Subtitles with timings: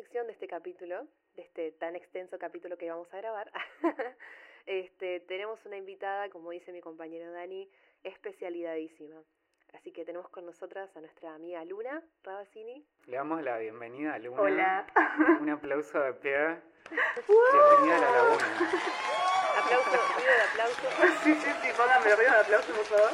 [0.00, 1.06] sección de este capítulo,
[1.36, 3.52] de este tan extenso capítulo que vamos a grabar,
[4.66, 7.68] este, tenemos una invitada, como dice mi compañero Dani,
[8.02, 9.16] especialidadísima.
[9.74, 12.82] Así que tenemos con nosotras a nuestra amiga Luna Rabasini.
[13.08, 14.40] Le damos la bienvenida a Luna.
[14.40, 14.86] Hola.
[15.38, 16.32] Un aplauso de pie.
[17.28, 18.46] Bienvenida a la laguna.
[19.62, 20.80] Aplauso, ruido de aplauso.
[21.24, 23.10] Sí, sí, sí, póngame ruido de aplauso, por favor.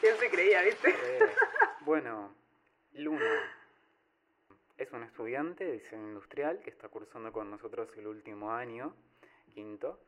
[0.00, 0.94] ¿Quién se creía, viste?
[1.84, 2.34] Bueno,
[2.92, 3.30] Luna
[4.76, 8.94] es una estudiante de diseño industrial que está cursando con nosotros el último año,
[9.52, 10.00] quinto,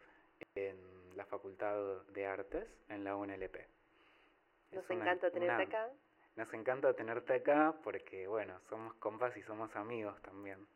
[0.54, 0.76] en
[1.16, 3.66] la Facultad de Artes en la UNLP.
[4.72, 5.90] Nos Es una- encanta tenerte una- acá.
[6.36, 10.66] Nos encanta tenerte acá porque, bueno, somos compas y somos amigos también.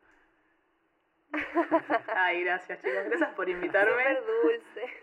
[2.15, 3.05] Ay, gracias, chicos.
[3.05, 3.91] Gracias por invitarme.
[4.17, 4.93] Súper dulce.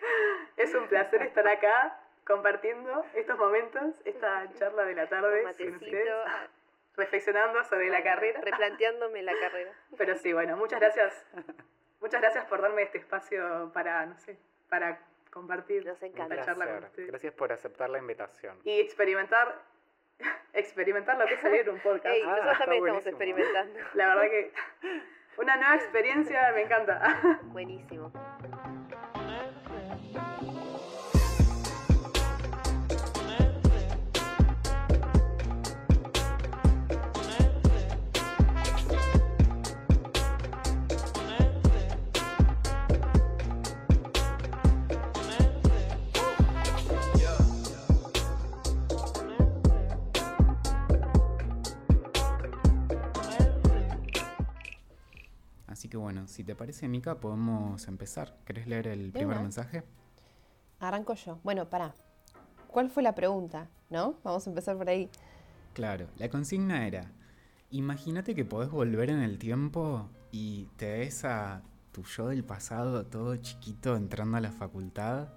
[0.56, 6.08] Es un placer estar acá compartiendo estos momentos, esta charla de la tarde con ustedes,
[6.26, 6.46] ah,
[6.96, 8.40] reflexionando sobre la carrera.
[8.42, 9.72] replanteándome la carrera.
[9.98, 11.26] Pero sí, bueno, muchas gracias.
[12.00, 15.00] Muchas gracias por darme este espacio para, no sé, para
[15.32, 16.36] compartir Nos encanta.
[16.36, 17.08] la charla con ustedes.
[17.08, 18.56] Gracias por aceptar la invitación.
[18.62, 19.60] Y experimentar,
[20.52, 22.06] experimentar lo que es salir un podcast.
[22.14, 23.80] Ey, Ah, nosotros también estamos experimentando.
[23.94, 24.52] La verdad que
[25.38, 27.40] una nueva experiencia me encanta.
[27.44, 28.12] Buenísimo.
[55.68, 58.36] Así que bueno, si te parece, Mica, podemos empezar.
[58.46, 59.84] ¿Querés leer el primer mensaje?
[60.80, 61.38] Arranco yo.
[61.44, 61.94] Bueno, pará.
[62.68, 63.68] ¿Cuál fue la pregunta?
[63.90, 64.14] ¿No?
[64.24, 65.10] Vamos a empezar por ahí.
[65.74, 67.12] Claro, la consigna era,
[67.70, 71.62] imagínate que podés volver en el tiempo y te ves a
[71.92, 75.28] tu yo del pasado todo chiquito entrando a la facultad.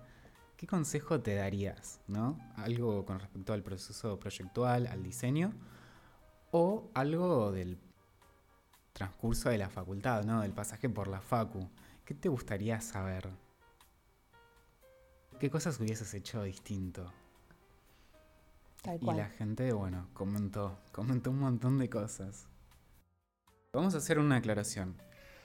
[0.55, 1.99] ¿Qué consejo te darías?
[2.07, 2.39] ¿No?
[2.55, 5.53] Algo con respecto al proceso proyectual, al diseño,
[6.51, 7.77] o algo del
[9.01, 10.41] transcurso de la facultad, ¿no?
[10.41, 11.67] Del pasaje por la facu.
[12.05, 13.27] ¿Qué te gustaría saber?
[15.39, 17.11] ¿Qué cosas hubieses hecho distinto?
[18.83, 22.45] Tal Y la gente, bueno, comentó, comentó un montón de cosas.
[23.73, 24.95] Vamos a hacer una aclaración.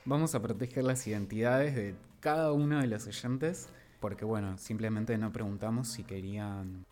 [0.04, 5.32] Vamos a proteger las identidades de cada uno de los oyentes, porque bueno, simplemente no
[5.32, 6.84] preguntamos si querían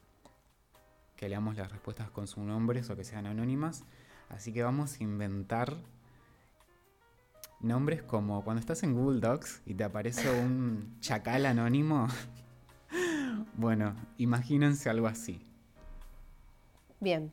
[1.17, 3.85] que leamos las respuestas con sus nombres o que sean anónimas.
[4.31, 5.77] Así que vamos a inventar
[7.65, 12.09] nombres como cuando estás en Google Docs y te aparece un chacal anónimo.
[13.57, 15.45] bueno, imagínense algo así.
[17.01, 17.33] Bien.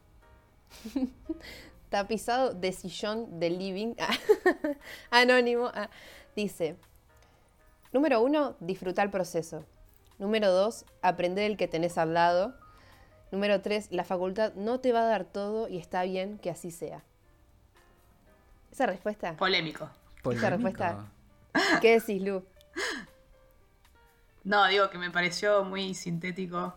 [1.89, 3.95] Tapizado de sillón de living.
[5.11, 5.69] Anónimo.
[5.73, 5.89] ah,
[6.35, 6.77] Dice,
[7.91, 9.65] número uno, disfrutar el proceso.
[10.17, 12.55] Número dos, aprender el que tenés al lado.
[13.31, 16.71] Número tres, la facultad no te va a dar todo y está bien que así
[16.71, 17.03] sea.
[18.71, 19.35] Esa respuesta.
[19.35, 19.89] Polémico.
[20.29, 21.05] Esa respuesta.
[21.81, 22.43] ¿Qué decís, Lu?
[24.43, 26.73] No, digo que me pareció muy sintético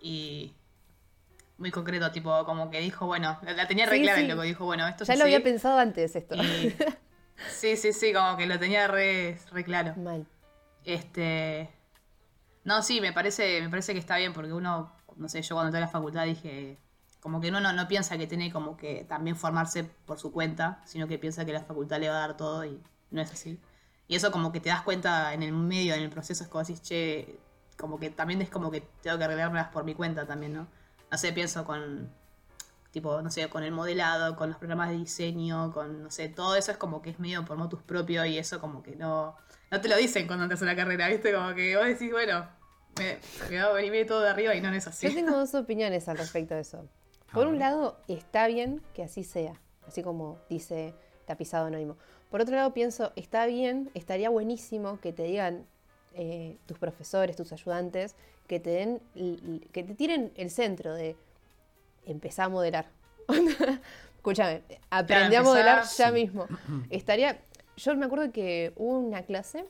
[0.00, 0.52] y
[1.58, 4.24] muy concreto, tipo, como que dijo, bueno, la, tenía re Sí, clara sí.
[4.24, 5.34] y luego dijo, bueno, esto Ya es lo así.
[5.34, 6.34] había pensado antes esto.
[6.36, 6.74] Y-
[7.50, 9.94] Sí, sí, sí, como que lo tenía re, re claro.
[9.96, 10.26] Mal.
[10.84, 11.70] Este.
[12.64, 15.68] No, sí, me parece, me parece que está bien, porque uno, no sé, yo cuando
[15.68, 16.78] entré a la facultad dije,
[17.20, 20.82] como que uno no, no piensa que tiene como que también formarse por su cuenta,
[20.84, 22.80] sino que piensa que la facultad le va a dar todo y
[23.10, 23.60] no es así.
[24.06, 26.64] Y eso como que te das cuenta en el medio, en el proceso, es como
[26.64, 27.38] decís, che,
[27.76, 30.68] como que también es como que tengo que arreglármelas por mi cuenta también, ¿no?
[31.10, 32.10] No sé, pienso con,
[32.90, 36.56] tipo, no sé, con el modelado, con los programas de diseño, con, no sé, todo
[36.56, 39.36] eso es como que es medio por motus propio y eso como que no,
[39.70, 41.32] no te lo dicen cuando entras a una carrera, ¿viste?
[41.32, 42.48] Como que vos decís, bueno,
[42.98, 43.18] me,
[43.50, 45.08] me va a venir todo de arriba y no es así.
[45.08, 46.88] Yo tengo dos opiniones al respecto de eso.
[47.32, 49.54] Por un lado, está bien que así sea,
[49.86, 50.94] así como dice
[51.26, 51.96] tapizado anónimo.
[52.30, 55.66] Por otro lado, pienso, está bien, estaría buenísimo que te digan
[56.14, 58.16] eh, tus profesores, tus ayudantes,
[58.46, 59.00] que te den,
[59.72, 61.16] que te tiren el centro de
[62.06, 62.86] empezar a modelar.
[64.16, 66.12] Escúchame, aprendí a modelar ya Sí.
[66.12, 66.46] mismo.
[66.90, 67.38] Estaría,
[67.76, 69.64] yo me acuerdo que hubo una clase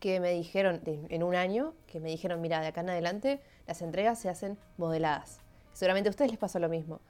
[0.00, 3.80] que me dijeron, en un año, que me dijeron, mira, de acá en adelante las
[3.80, 5.40] entregas se hacen modeladas.
[5.74, 7.00] Seguramente a ustedes les pasó lo mismo.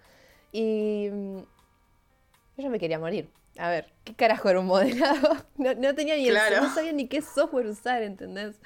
[0.50, 3.30] Y mm, yo ya me quería morir.
[3.58, 5.36] A ver, ¿qué carajo era un modelado?
[5.56, 6.62] No, no tenía ni el- Claro.
[6.62, 8.56] no sabía ni qué software usar, ¿entendés?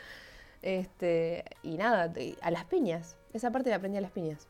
[0.63, 3.17] Este, y nada, a las piñas.
[3.35, 4.49] Esa parte la aprendí a las piñas.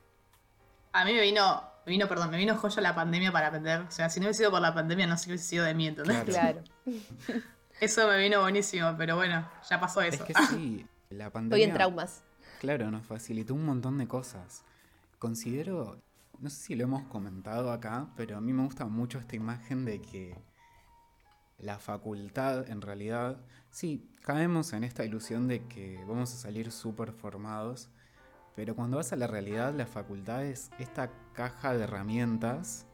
[0.93, 3.81] A mí me vino, Me vino, perdón, me vino joya la pandemia para aprender.
[3.81, 5.75] O sea, si no hubiese sido por la pandemia, no sé qué hubiese sido de
[5.75, 6.23] mí, ¿entendés?
[6.25, 6.63] Claro.
[6.85, 7.41] Claro.
[7.81, 10.25] Eso me vino buenísimo, pero bueno, ya pasó Es eso.
[10.25, 11.57] que sí, la pandemia...
[11.57, 12.23] Estoy en traumas.
[12.61, 14.65] Claro, nos facilitó un montón de cosas.
[15.19, 16.01] Considero,
[16.39, 19.85] no sé si lo hemos comentado acá, pero a mí me gusta mucho esta imagen
[19.85, 20.37] de que
[21.59, 27.13] la facultad, en realidad, sí, caemos en esta ilusión de que vamos a salir súper
[27.13, 27.91] formados,
[28.55, 32.87] pero cuando vas a la realidad, la facultad es esta caja de herramientas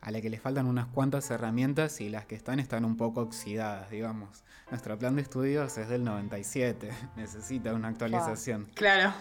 [0.00, 3.20] a la que le faltan unas cuantas herramientas y las que están están un poco
[3.20, 4.44] oxidadas, digamos.
[4.70, 8.68] Nuestro plan de estudios es del 97, necesita una actualización.
[8.74, 9.12] Claro.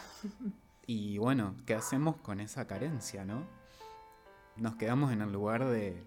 [0.91, 3.45] Y bueno, ¿qué hacemos con esa carencia, no?
[4.55, 6.03] Nos quedamos en el lugar de,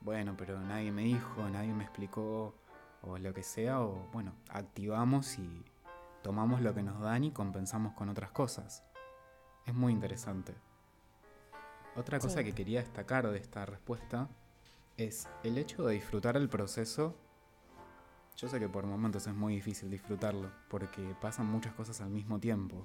[0.00, 2.54] bueno, pero nadie me dijo, nadie me explicó,
[3.02, 5.62] o lo que sea, o bueno, activamos y
[6.22, 8.82] tomamos lo que nos dan y compensamos con otras cosas.
[9.66, 10.54] Es muy interesante.
[11.94, 12.44] Otra cosa Sí.
[12.44, 14.30] que quería destacar de esta respuesta
[14.96, 17.14] es el hecho de disfrutar el proceso.
[18.38, 22.38] Yo sé que por momentos es muy difícil disfrutarlo, porque pasan muchas cosas al mismo
[22.40, 22.82] tiempo.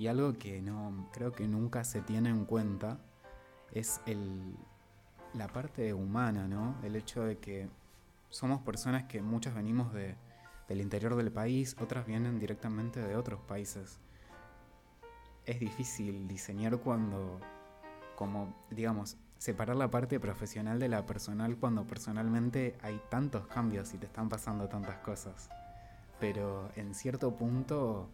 [0.00, 2.96] Y algo que no creo que nunca se tiene en cuenta
[3.70, 4.56] es el,
[5.34, 6.74] la parte humana, ¿no?
[6.82, 7.68] El hecho de que
[8.30, 10.16] somos personas que muchas venimos de,
[10.68, 14.00] del interior del país, otras vienen directamente de otros países.
[15.44, 17.38] Es difícil diseñar cuando,
[18.16, 23.98] como, digamos, separar la parte profesional de la personal cuando personalmente hay tantos cambios y
[23.98, 25.50] te están pasando tantas cosas.
[26.18, 28.08] Pero en cierto punto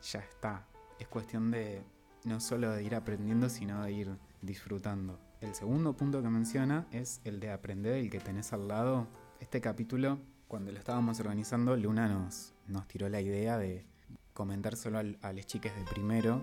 [0.00, 0.64] ya está.
[0.98, 1.82] Es cuestión de
[2.24, 5.18] no solo ir aprendiendo, sino de ir disfrutando.
[5.40, 9.06] El segundo punto que menciona es el de aprender el que tenés al lado.
[9.40, 10.18] Este capítulo,
[10.48, 13.84] cuando lo estábamos organizando, Luna nos, nos tiró la idea de
[14.32, 16.42] comentárselo al- a los chiques de primero.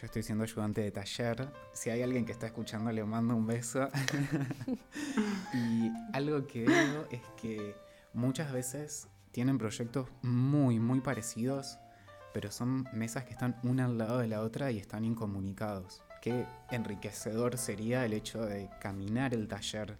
[0.00, 1.52] Yo estoy siendo ayudante de taller.
[1.72, 3.88] Si hay alguien que está escuchando, le mando un beso.
[5.54, 7.74] y algo que veo es que
[8.14, 11.78] muchas veces tienen proyectos muy, muy parecidos,
[12.32, 16.02] pero son mesas que están una al lado de la otra y están incomunicados.
[16.20, 19.96] Qué enriquecedor sería el hecho de caminar el taller,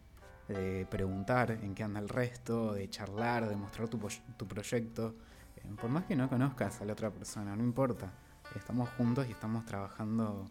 [0.49, 3.99] de preguntar en qué anda el resto, de charlar, de mostrar tu,
[4.37, 5.15] tu proyecto.
[5.57, 8.11] Eh, Por más que no conozcas a la otra persona, no importa.
[8.55, 10.51] Estamos juntos y estamos trabajando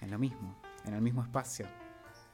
[0.00, 1.66] en lo mismo, en el mismo espacio.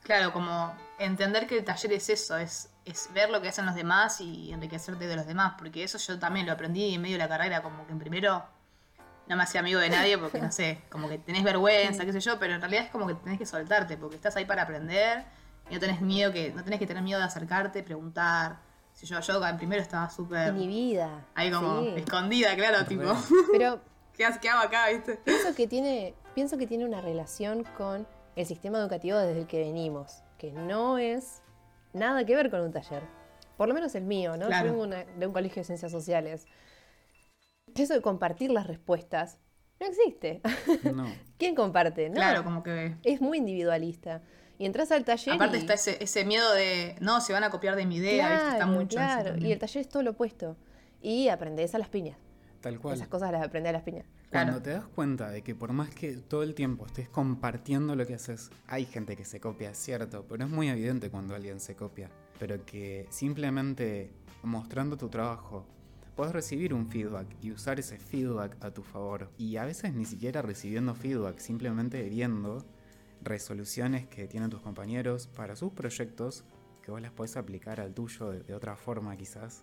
[0.03, 3.75] Claro, como entender que el taller es eso, es, es ver lo que hacen los
[3.75, 7.25] demás y enriquecerte de los demás, porque eso yo también lo aprendí en medio de
[7.25, 8.43] la carrera, como que primero
[9.29, 12.21] no me hacía amigo de nadie porque no sé, como que tenés vergüenza, qué sé
[12.21, 15.25] yo, pero en realidad es como que tenés que soltarte, porque estás ahí para aprender
[15.71, 18.57] y no tenés miedo que, no tenés que tener miedo de acercarte, preguntar.
[18.95, 21.25] Si yo, yo en primero estaba súper Inhibida.
[21.35, 21.93] ahí como Sí.
[21.97, 23.05] escondida, claro, tipo,
[23.53, 23.81] Pero
[24.15, 25.17] ¿qué, qué hago acá, viste?
[25.25, 29.59] pienso que tiene, pienso que tiene una relación con el sistema educativo desde el que
[29.61, 31.43] venimos, que no es
[31.93, 33.03] nada que ver con un taller.
[33.57, 34.47] Por lo menos el mío, ¿no?
[34.47, 34.67] Claro.
[34.67, 36.47] Yo vengo una- de un colegio de ciencias sociales.
[37.79, 39.39] Eso de compartir las respuestas
[39.81, 40.41] no existe.
[40.93, 41.07] No,
[41.39, 42.09] ¿Quién comparte?
[42.09, 42.17] No.
[42.17, 44.23] Claro, como que Es muy individualista.
[44.59, 45.61] Y entras al taller Aparte y...
[45.61, 48.45] está ese, ese miedo de, no, se van a copiar de mi idea, ¿viste?
[48.47, 49.37] Está Claro, mucho eso claro.
[49.39, 50.57] Y el taller es todo lo opuesto.
[51.01, 52.19] Y aprendes a las piñas.
[52.61, 52.97] tal cual.
[52.97, 54.05] Esas cosas las aprendes a las piñas.
[54.33, 54.63] Cuando Claro.
[54.63, 58.15] te das cuenta de que por más que todo el tiempo estés compartiendo lo que
[58.15, 61.77] haces, hay gente que se copia, es cierto, pero es muy evidente cuando alguien se
[61.77, 62.11] copia.
[62.41, 64.11] Pero que simplemente
[64.43, 65.65] mostrando tu trabajo,
[66.19, 69.31] puedes recibir un feedback y usar ese feedback a tu favor.
[69.39, 72.67] Y a veces ni siquiera recibiendo feedback, simplemente viendo
[73.23, 76.43] resoluciones que tienen tus compañeros para sus proyectos,
[76.83, 79.63] que vos las podés aplicar al tuyo de, de otra forma quizás.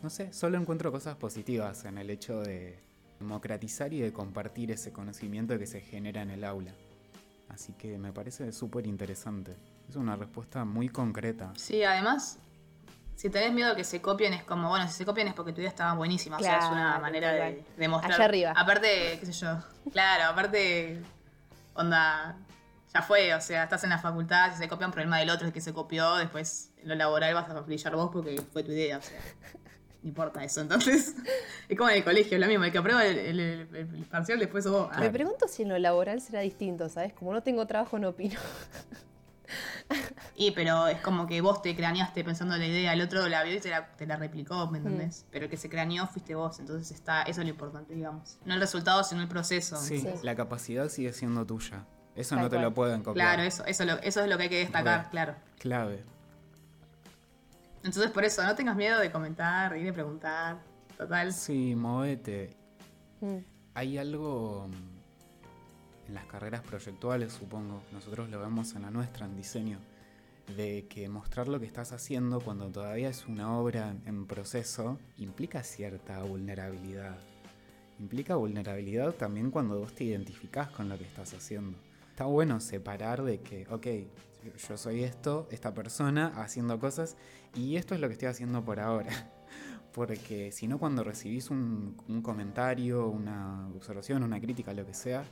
[0.00, 2.78] No sé, solo encuentro cosas positivas en el hecho de
[3.18, 6.74] democratizar y de compartir ese conocimiento que se genera en el aula.
[7.48, 9.56] Así que me parece súper interesante.
[9.88, 11.52] Es una respuesta muy concreta.
[11.56, 12.38] Sí, además,
[13.18, 15.60] si tenés miedo que se copien, es como, bueno, si se copian es porque tu
[15.60, 16.36] idea estaba buenísima.
[16.36, 17.64] o sea, es una Claro, manera de total.
[17.76, 18.12] demostrar.
[18.14, 18.52] Allá arriba.
[18.56, 19.58] Aparte, qué sé yo.
[19.92, 21.02] Claro, aparte,
[21.74, 22.36] onda,
[22.94, 25.48] ya fue, o sea, estás en la facultad, si se copia un problema del otro
[25.48, 28.70] es que se copió, después en lo laboral vas a brillar vos porque fue tu
[28.72, 29.18] idea, o sea.
[30.00, 31.16] No importa eso, entonces.
[31.68, 32.62] Es como en el colegio, es lo mismo.
[32.64, 34.88] El que aprueba el, el- el- el parcial después sos vos.
[34.92, 37.12] Ah, Me pregunto si en lo laboral será distinto, ¿sabes?
[37.14, 38.38] Como no tengo trabajo, no opino.
[40.36, 43.42] Y pero es como que vos te craneaste pensando en la idea, el otro la
[43.42, 44.70] vio y te la, te la replicó, Mm.
[44.72, 45.26] ¿me entendés?
[45.30, 48.38] Pero el que se craneó fuiste vos, entonces está, eso es lo importante, digamos.
[48.44, 49.76] No el resultado, sino el proceso.
[49.76, 50.08] Sí, Sí.
[50.22, 51.84] la capacidad sigue siendo tuya.
[52.14, 52.64] Eso Tal no te cual.
[52.64, 53.26] lo pueden copiar.
[53.36, 55.10] Claro, eso, eso, lo- eso es lo que hay que destacar, Re.
[55.10, 55.34] claro.
[55.58, 56.04] Clave.
[57.84, 60.58] Entonces por eso, no tengas miedo de comentar, ir de preguntar,
[60.96, 61.32] total.
[61.32, 62.56] Sí, movete.
[63.20, 63.38] Mm.
[63.74, 64.97] Hay algo mm,
[66.08, 69.78] en las carreras proyectuales, supongo, nosotros lo vemos en la nuestra, en diseño,
[70.56, 75.62] de que mostrar lo que estás haciendo cuando todavía es una obra en proceso implica
[75.62, 77.18] cierta vulnerabilidad.
[78.00, 81.76] Implica vulnerabilidad también cuando vos te identificás con lo que estás haciendo.
[82.08, 83.86] Está bueno separar de que, ok,
[84.68, 87.16] yo soy esto, esta persona haciendo cosas
[87.54, 89.10] y esto es lo que estoy haciendo por ahora.
[89.92, 95.24] Porque si no, cuando recibís un, un comentario, una observación, una crítica, lo que sea,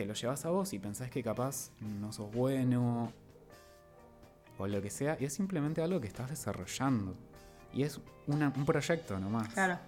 [0.00, 3.12] te lo llevas a vos y pensás que capaz no sos bueno
[4.58, 7.14] o lo que sea, y es simplemente algo que estás desarrollando.
[7.74, 9.48] Y es una- un proyecto nomás.
[9.52, 9.78] Claro.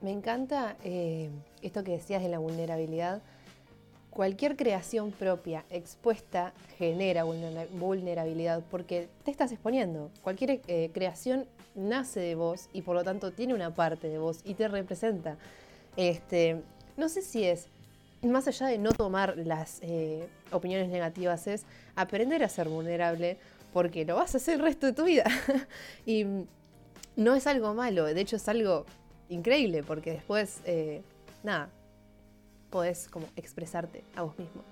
[0.00, 1.28] Me encanta eh,
[1.60, 3.20] esto que decías de la vulnerabilidad.
[4.10, 10.10] Cualquier creación propia expuesta genera vulnera- vulnerabilidad porque te estás exponiendo.
[10.22, 14.40] Cualquier eh, creación nace de vos y por lo tanto tiene una parte de vos
[14.44, 15.36] y te representa.
[15.96, 16.62] Este,
[16.96, 17.68] no sé si es,
[18.22, 21.64] más allá de no tomar las eh, opiniones negativas, es
[21.96, 23.38] aprender a ser vulnerable
[23.72, 25.24] porque lo vas a hacer el resto de tu vida.
[26.06, 26.26] y
[27.16, 28.84] no es algo malo, de hecho es algo
[29.28, 31.02] increíble porque después, eh,
[31.42, 31.70] nada,
[32.70, 34.62] podés como expresarte a vos mismo.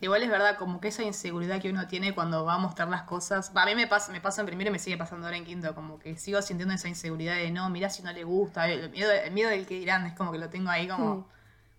[0.00, 3.02] Igual es verdad, como que esa inseguridad que uno tiene cuando va a mostrar las
[3.02, 3.52] cosas.
[3.54, 5.76] A mí me pasa, me pasa en primero y me sigue pasando ahora en quinto.
[5.76, 8.68] Como que sigo sintiendo esa inseguridad de no, mirá si no le gusta.
[8.68, 11.14] El miedo, el miedo del que dirán es como que lo tengo ahí como.
[11.14, 11.24] Mm.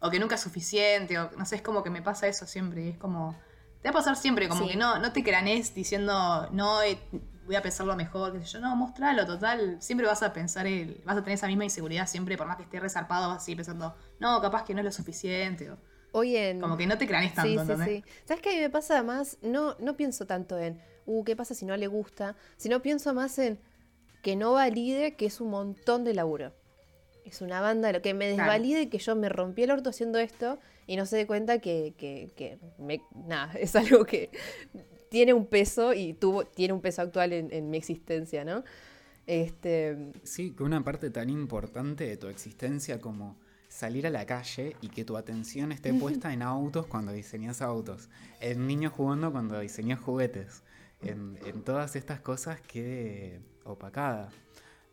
[0.05, 1.17] O que nunca es suficiente.
[1.17, 2.83] O no sé, es como que me pasa eso siempre.
[2.86, 3.36] Y es como.
[3.81, 4.72] Te va a pasar siempre, como Sí.
[4.72, 6.98] que no, no te cranes diciendo, no, eh,
[7.45, 8.60] voy a pensarlo mejor, sé yo.
[8.62, 9.77] No, mostralo, total.
[9.81, 12.63] Siempre vas a pensar, el, vas a tener esa misma inseguridad siempre, por más que
[12.63, 15.69] esté resarpado, vas a seguir pensando, no, capaz que no es lo suficiente.
[15.72, 15.77] O,
[16.13, 16.62] Hoy en...
[16.62, 17.88] como que no te cranes tanto, Sí, sí, ¿entendés?
[18.05, 18.12] sí.
[18.24, 19.38] ¿Sabes qué a mí me pasa más?
[19.41, 22.36] No, no pienso tanto en, uh, ¿qué pasa si no le gusta?
[22.55, 23.60] Sino pienso más en
[24.22, 26.53] que no valide que es un montón de laburo.
[27.25, 28.51] Es una banda, lo que me Claro.
[28.51, 31.94] desvalide que yo me rompí el orto haciendo esto y no se dé cuenta que,
[31.98, 34.30] que, que me- nada, es algo que
[35.10, 38.63] tiene un peso y tuvo, tiene un peso actual en, en mi existencia, ¿no?
[39.25, 43.38] Este, Sí, que una parte tan importante de tu existencia como
[43.70, 48.10] salir a la calle y que tu atención esté puesta en autos cuando diseñas autos,
[48.42, 50.63] en niños jugando cuando diseñas juguetes,
[51.01, 54.30] en, en todas estas cosas quede opacada.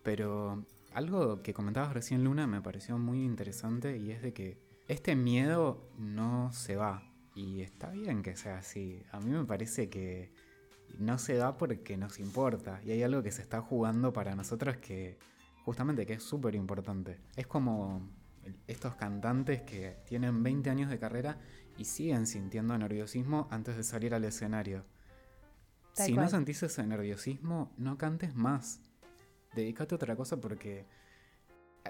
[0.02, 5.14] Pero algo que comentabas recién, Luna, me pareció muy interesante y es de que este
[5.16, 7.10] miedo no se va.
[7.34, 9.02] Y está bien que sea así.
[9.12, 10.32] A mí me parece que
[10.98, 12.80] no se da porque nos importa.
[12.84, 15.18] Y hay algo que se está jugando para nosotros que
[15.64, 17.20] justamente que es súper importante.
[17.36, 18.10] Es como
[18.66, 21.38] estos cantantes que tienen 20 años de carrera
[21.76, 24.84] y siguen sintiendo nerviosismo antes de salir al escenario.
[25.94, 26.24] Tal si cual.
[26.24, 28.80] no sentís ese nerviosismo, no cantes más.
[29.54, 30.86] Dedícate a otra cosa porque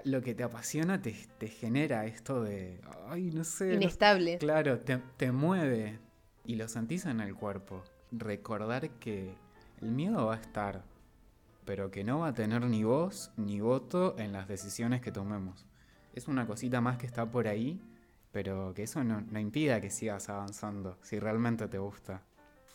[0.03, 4.37] lo que te apasiona te, te genera esto de, ay, no sé, no inestable.
[4.37, 5.99] Claro, te, te mueve
[6.45, 7.83] y lo sentís en el cuerpo.
[8.11, 9.35] Recordar que
[9.81, 10.83] el miedo va a estar,
[11.65, 15.65] pero que no va a tener ni voz ni voto en las decisiones que tomemos.
[16.13, 17.81] Es una cosita más que está por ahí,
[18.31, 22.21] pero que eso no, no impida que sigas avanzando, si realmente te gusta.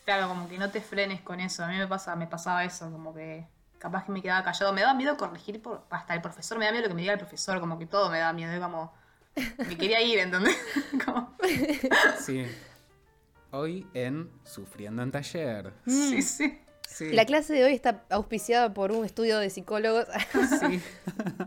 [0.05, 1.63] Claro, como que no te frenes con eso.
[1.65, 3.45] A mí me pasa, me pasaba eso, como que
[3.79, 4.73] capaz que me quedaba callado.
[4.73, 7.13] Me daba miedo corregir por, hasta el profesor, me da miedo lo que me diga
[7.13, 8.51] el profesor, como que todo me da miedo.
[8.51, 8.93] Es como.
[9.57, 10.57] Me quería ir, ¿entendés?
[11.05, 11.37] Como,
[12.19, 12.47] Sí.
[13.51, 15.73] Hoy en Sufriendo en Taller.
[15.85, 16.59] Sí, sí.
[16.87, 17.11] Sí.
[17.11, 20.05] La clase de hoy está auspiciada por un estudio de psicólogos.
[20.59, 20.81] Sí.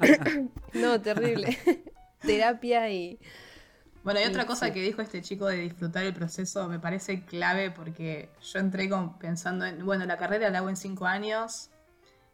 [0.74, 1.58] no, terrible.
[2.20, 3.18] Terapia y...
[4.04, 4.72] Bueno, y otra cosa sí.
[4.72, 9.18] que dijo este chico de disfrutar el proceso me parece clave porque yo entré con,
[9.18, 11.69] pensando en, bueno, la carrera la hago en cinco años.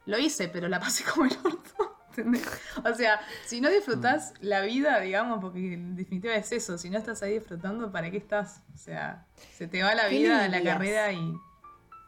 [0.07, 1.97] Lo hice, pero la pasé como el orto.
[2.11, 2.47] ¿entendés?
[2.83, 6.97] O sea, si no disfrutás la vida, digamos, porque en definitiva es eso, si no
[6.97, 8.63] estás ahí disfrutando, ¿para qué estás?
[8.75, 11.21] O sea, se te va la ¿Qué vida la carrera y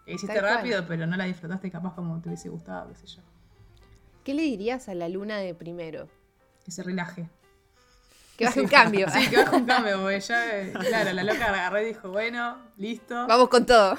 [0.06, 0.54] la hiciste Tal cual.
[0.56, 3.22] rápido, pero no la disfrutaste capaz como te hubiese gustado, qué sé yo.
[4.24, 6.08] ¿Qué le dirías a la luna de primero?
[6.64, 7.28] Que se relaje.
[8.38, 9.08] Que baje un cambio.
[9.12, 12.56] Sí, que baja un cambio, porque ya, eh, claro, la loca agarró y dijo, bueno,
[12.78, 13.26] listo.
[13.26, 13.96] Vamos con todo.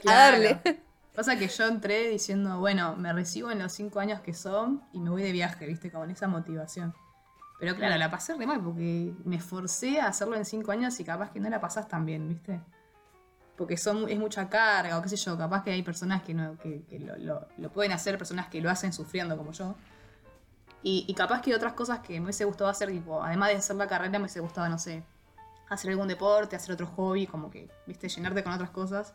[0.00, 0.08] Claro.
[0.08, 0.82] A darle.
[1.14, 5.00] Pasa que yo entré diciendo, bueno, me recibo en los cinco años que son y
[5.00, 5.90] me voy de viaje, ¿viste?
[5.90, 6.94] Con esa motivación.
[7.60, 11.04] Pero claro, la pasé re mal porque me forcé a hacerlo en cinco años y
[11.04, 12.60] capaz que no la pasás tan bien, ¿viste?
[13.56, 16.56] Porque son, es mucha carga o qué sé yo, capaz que hay personas que, no,
[16.58, 19.74] que, que lo, lo- lo pueden hacer, personas que lo hacen sufriendo como yo.
[20.82, 23.76] Y, y capaz que otras cosas que me hubiese gustado hacer, tipo, además de hacer
[23.76, 25.04] la carrera, me hubiese gustado, no sé,
[25.68, 29.14] hacer algún deporte, hacer otro hobby, como que, viste, llenarte con otras cosas.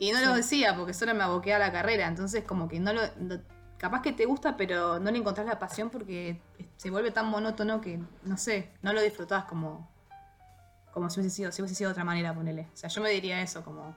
[0.00, 0.36] Y no lo Sí.
[0.38, 3.02] decía porque solo me aboqué a la carrera, entonces como que no lo...
[3.18, 3.40] no-
[3.78, 6.38] capaz que te gusta, pero no le encontrás la pasión porque
[6.76, 9.90] se vuelve tan monótono que, no sé, no lo disfrutás como,
[10.92, 12.68] como si hubiese sido, si hubiese sido de otra manera, ponele.
[12.74, 13.96] O sea, yo me diría eso, como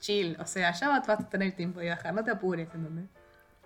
[0.00, 0.36] chill.
[0.40, 3.04] O sea, ya vas, vas a tener tiempo de viajar, no te apures, ¿entendés?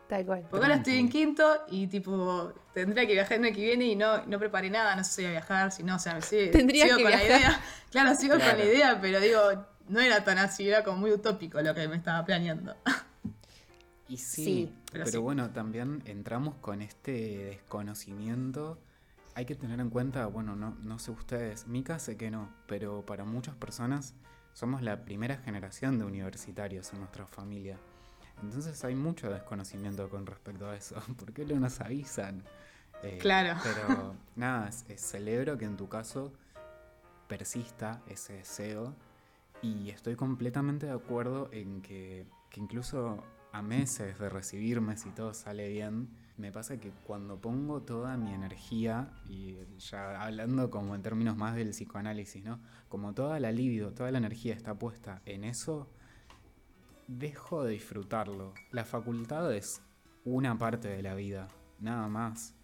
[0.09, 0.47] Tal cual.
[0.51, 3.95] Porque ahora estoy en quinto y tipo, tendría que viajar el año que viene y
[3.95, 6.87] no, no preparé nada, no sé si voy a viajar, si no, o sea, Tendrías
[6.89, 7.39] sigo que con la viajar.
[7.41, 7.61] idea.
[7.93, 9.41] Claro, sigo con la idea, pero digo,
[9.89, 12.75] no era tan así, era como muy utópico lo que me estaba planeando.
[14.09, 15.23] Y sí, Sí, pero pero, sí.
[15.25, 18.79] bueno, también entramos con este desconocimiento.
[19.35, 23.05] Hay que tener en cuenta, bueno, no, no sé ustedes, Mika sé que no, pero
[23.05, 24.15] para muchas personas
[24.53, 27.79] somos la primera generación de universitarios en nuestra familia.
[28.43, 30.95] Entonces hay mucho desconocimiento con respecto a eso.
[31.19, 32.45] ¿Por qué no nos avisan?
[33.03, 33.59] Eh, Claro.
[33.65, 36.33] Pero nada, es- es- celebro que en tu caso
[37.27, 38.95] persista ese deseo
[39.63, 43.23] y estoy completamente de acuerdo en que, que incluso
[43.53, 48.35] a meses de recibirme, si todo sale bien, me pasa que cuando pongo toda mi
[48.35, 52.61] energía, y ya hablando como en términos más del psicoanálisis, ¿no?
[52.89, 55.89] Como toda la libido, toda la energía está puesta en eso,
[57.09, 58.53] dejo de disfrutarlo.
[58.71, 59.81] La facultad es
[60.25, 61.49] una parte de la vida,
[61.81, 62.55] nada más.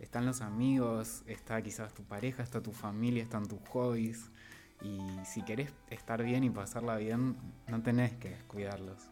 [0.00, 4.30] Están los amigos, está quizás tu pareja, está tu familia, están tus hobbies.
[4.82, 7.36] Y si querés estar bien y pasarla bien,
[7.68, 9.08] no tenés que descuidarlos.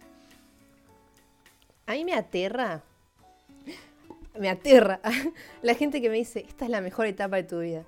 [1.87, 2.83] A mí me aterra.
[4.39, 5.01] Me aterra
[5.63, 7.85] la gente que me dice, esta es la mejor etapa de tu vida.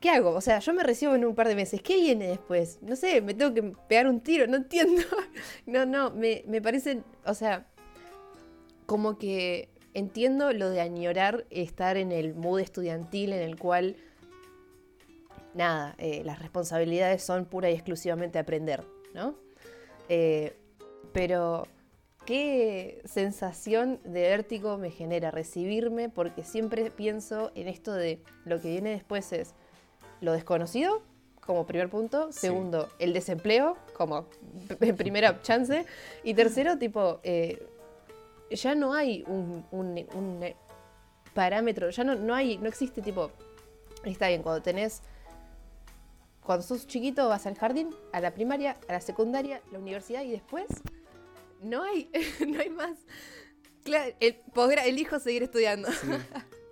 [0.00, 0.30] ¿Qué hago?
[0.30, 1.80] O sea, yo me recibo en un par de meses.
[1.80, 2.80] ¿Qué viene después?
[2.82, 5.02] No sé, me tengo que pegar un tiro, no entiendo.
[5.66, 7.66] No, no, me, me parecen, o sea,
[8.86, 13.96] como que entiendo lo de añorar estar en el mood estudiantil en el cual,
[15.54, 19.34] nada, eh, las responsabilidades son pura y exclusivamente aprender, ¿no?
[20.08, 20.56] Eh,
[21.12, 21.66] pero
[22.24, 28.68] qué sensación de vértigo me genera recibirme porque siempre pienso en esto de lo que
[28.70, 29.54] viene después es
[30.20, 31.02] lo desconocido
[31.40, 32.40] como primer punto, Sí.
[32.40, 34.26] segundo el desempleo como
[34.96, 35.84] primera chance
[36.22, 37.66] y tercero tipo eh,
[38.50, 40.44] ya no hay un, un- un,
[41.34, 43.30] parámetro, ya no, no hay, no existe tipo,
[44.04, 45.02] está bien, cuando tenés
[46.44, 50.32] cuando sos chiquito vas al jardín, a la primaria, a la secundaria, la universidad y
[50.32, 50.66] después
[51.62, 52.10] no hay,
[52.46, 52.98] no hay más.
[53.84, 54.36] Claro, el,
[54.84, 56.08] elijo seguir estudiando, Sí.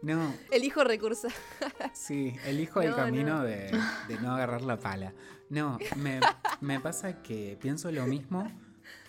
[0.02, 1.32] No, elijo recursos.
[1.92, 3.44] sí, elijo el No, camino no.
[3.44, 3.70] De,
[4.08, 5.12] de no agarrar la pala.
[5.50, 6.20] No, me,
[6.60, 8.50] me pasa que pienso lo mismo,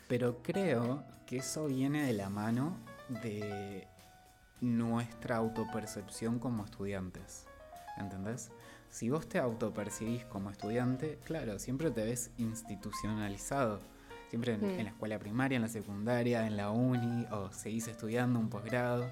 [0.08, 2.78] pero creo que eso viene de la mano
[3.22, 3.88] de
[4.60, 7.46] nuestra autopercepción como estudiantes.
[7.98, 8.52] ¿Entendés?
[8.92, 13.80] Si vos te autopercibís como estudiante, claro, siempre te ves institucionalizado.
[14.30, 14.80] Siempre en, Mm.
[14.80, 19.10] en la escuela primaria, en la secundaria, en la uni, o seguís estudiando un posgrado.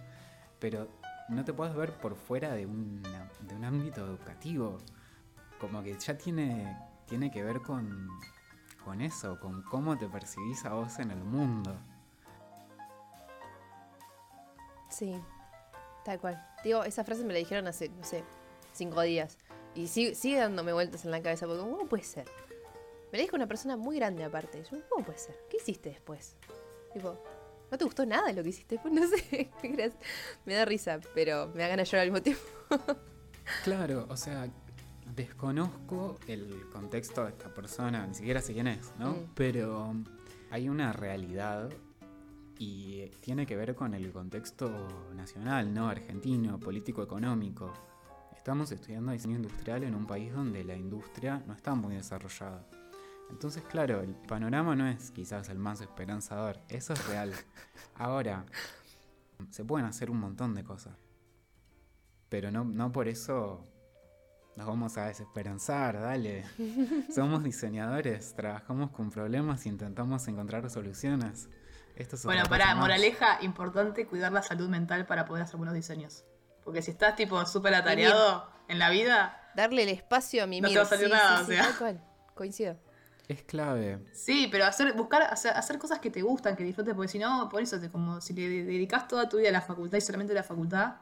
[0.60, 0.88] Pero
[1.30, 4.78] no te puedes ver por fuera de, una- de un ámbito educativo.
[5.60, 8.08] Como que ya tiene, tiene que ver con,
[8.84, 11.78] con eso, con cómo te percibís a vos en el mundo.
[14.90, 15.16] Sí,
[16.04, 16.46] tal cual.
[16.64, 18.24] Digo, esa frase me la dijeron hace, no sé,
[18.74, 19.38] cinco días.
[19.76, 22.26] Y sigue, sigue dándome vueltas en la cabeza, porque ¿cómo puede ser?
[23.12, 24.64] Me la dijo una persona muy grande aparte.
[24.70, 25.36] Yo, ¿cómo puede ser?
[25.50, 26.36] ¿Qué hiciste después?
[26.94, 27.18] Tipo,
[27.72, 28.94] ¿no te gustó nada lo que hiciste después?
[29.00, 29.50] No sé,
[30.46, 32.44] me da risa, pero me da ganas llorar al mismo tiempo.
[33.64, 34.48] Claro, o sea,
[35.16, 39.14] desconozco el contexto de esta persona, ni siquiera sé quién es, ¿no?
[39.14, 39.32] Mm.
[39.34, 39.96] Pero
[40.52, 41.72] hay una realidad
[42.60, 44.70] y tiene que ver con el contexto
[45.16, 45.90] nacional, ¿no?
[45.90, 47.74] Argentino, político-económico.
[48.40, 52.66] Estamos estudiando diseño industrial en un país donde la industria no está muy desarrollada.
[53.30, 57.34] Entonces, claro, el panorama no es quizás el más esperanzador, eso es real.
[57.96, 58.46] Ahora,
[59.50, 60.96] se pueden hacer un montón de cosas.
[62.30, 63.68] Pero no, no por eso
[64.56, 66.46] nos vamos a desesperanzar, dale.
[67.14, 71.50] Somos diseñadores, trabajamos con problemas e intentamos encontrar soluciones.
[71.94, 76.24] Esto es Bueno, para moraleja, importante cuidar la salud mental para poder hacer buenos diseños.
[76.70, 80.70] Porque si estás tipo súper atareado en la vida, Darle el espacio a mi No
[80.70, 81.64] te va a salir nada, o sea.
[81.64, 82.02] Tal cual,
[82.36, 82.78] coincido.
[83.28, 83.98] Es clave.
[84.14, 87.50] sí, pero hacer, buscar, hacer, hacer cosas que te gustan, que disfrutes, porque si no,
[87.50, 90.34] por eso, te, como si le dedicas toda tu vida a la facultad y solamente
[90.34, 90.98] a la facultad,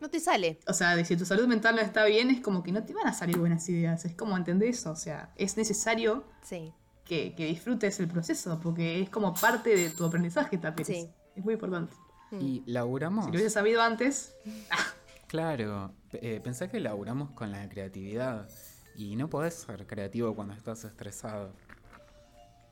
[0.00, 0.58] No te sale.
[0.66, 3.06] o sea, si tu salud mental no está bien, es como que no te van
[3.06, 4.06] a salir buenas ideas.
[4.06, 6.72] Es como entender eso, o sea, es necesario Sí.
[7.04, 10.86] que, que disfrutes el proceso, porque es como parte de tu aprendizaje también.
[10.86, 10.94] Sí.
[10.96, 11.94] Es, es muy importante.
[12.32, 13.24] Y laburamos.
[13.24, 14.34] Si lo hubiese sabido antes,
[15.30, 18.48] Claro, eh, pensá que laburamos con la creatividad.
[18.96, 21.52] Y no podés ser creativo cuando estás estresado.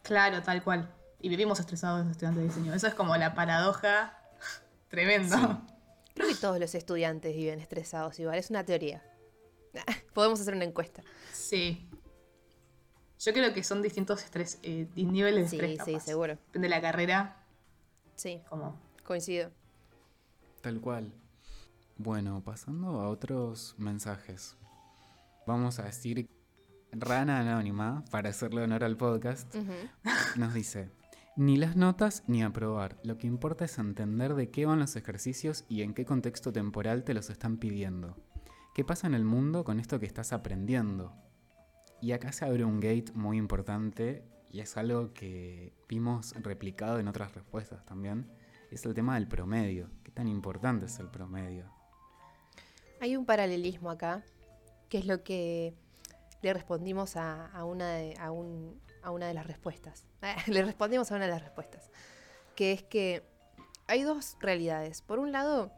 [0.03, 0.93] claro, tal cual.
[1.21, 2.75] Y vivimos estresados los estudiantes de diseño.
[2.75, 4.19] Eso es como la paradoja
[4.89, 5.37] tremendo.
[5.37, 5.75] Sí.
[6.15, 9.05] Creo que todos los estudiantes viven estresados igual, es una teoría.
[10.15, 11.03] Podemos hacer una encuesta.
[11.33, 11.89] Sí.
[13.21, 15.85] Yo creo que son distintos estrés, eh, niveles de Sí, estrés.
[15.85, 16.05] sí, capaz.
[16.05, 16.33] seguro.
[16.35, 17.37] Depende de la carrera,
[18.17, 18.77] Sí, como.
[19.05, 19.51] coincido.
[20.61, 21.13] Tal cual.
[22.01, 24.57] Bueno, pasando a otros mensajes.
[25.49, 26.31] Vamos a decir
[26.93, 29.53] Rana Anónima, para hacerle honor al podcast,
[30.37, 30.93] nos dice,
[31.37, 33.01] ni las notas ni aprobar.
[33.03, 37.03] Lo que importa es entender de qué van los ejercicios y en qué contexto temporal
[37.03, 38.17] te los están pidiendo.
[38.77, 41.13] ¿Qué pasa en el mundo con esto que estás aprendiendo?
[42.01, 47.09] Y acá se abre un gate muy importante y es algo que vimos replicado en
[47.09, 48.31] otras respuestas también.
[48.71, 49.91] Es el tema del promedio.
[50.05, 51.78] ¿Qué tan importante es el promedio?
[53.01, 54.25] Hay un paralelismo acá,
[54.89, 55.75] que es lo que
[56.43, 58.31] le respondimos a, una, de, a
[59.11, 60.05] una de las respuestas.
[60.47, 61.91] le respondimos a una de las respuestas.
[62.55, 63.23] Que es que
[63.87, 65.03] hay dos realidades.
[65.03, 65.71] Por un lado,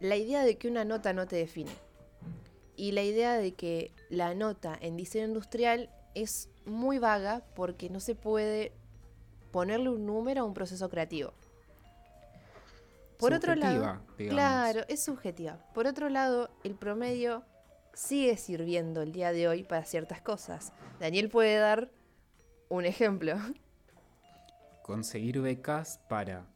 [0.00, 1.72] la idea de que una nota no te define.
[2.76, 8.00] Y la idea de que la nota en diseño industrial es muy vaga porque no
[8.00, 8.72] se puede
[9.50, 11.32] ponerle un número a un proceso creativo.
[13.22, 14.34] Por otro lado, digamos.
[14.34, 15.58] claro, es subjetiva.
[15.74, 17.44] Por otro lado, el promedio
[17.94, 20.72] sigue sirviendo el día de hoy para ciertas cosas.
[20.98, 21.90] Daniel puede dar
[22.68, 23.36] un ejemplo.
[24.82, 26.46] conseguir becas para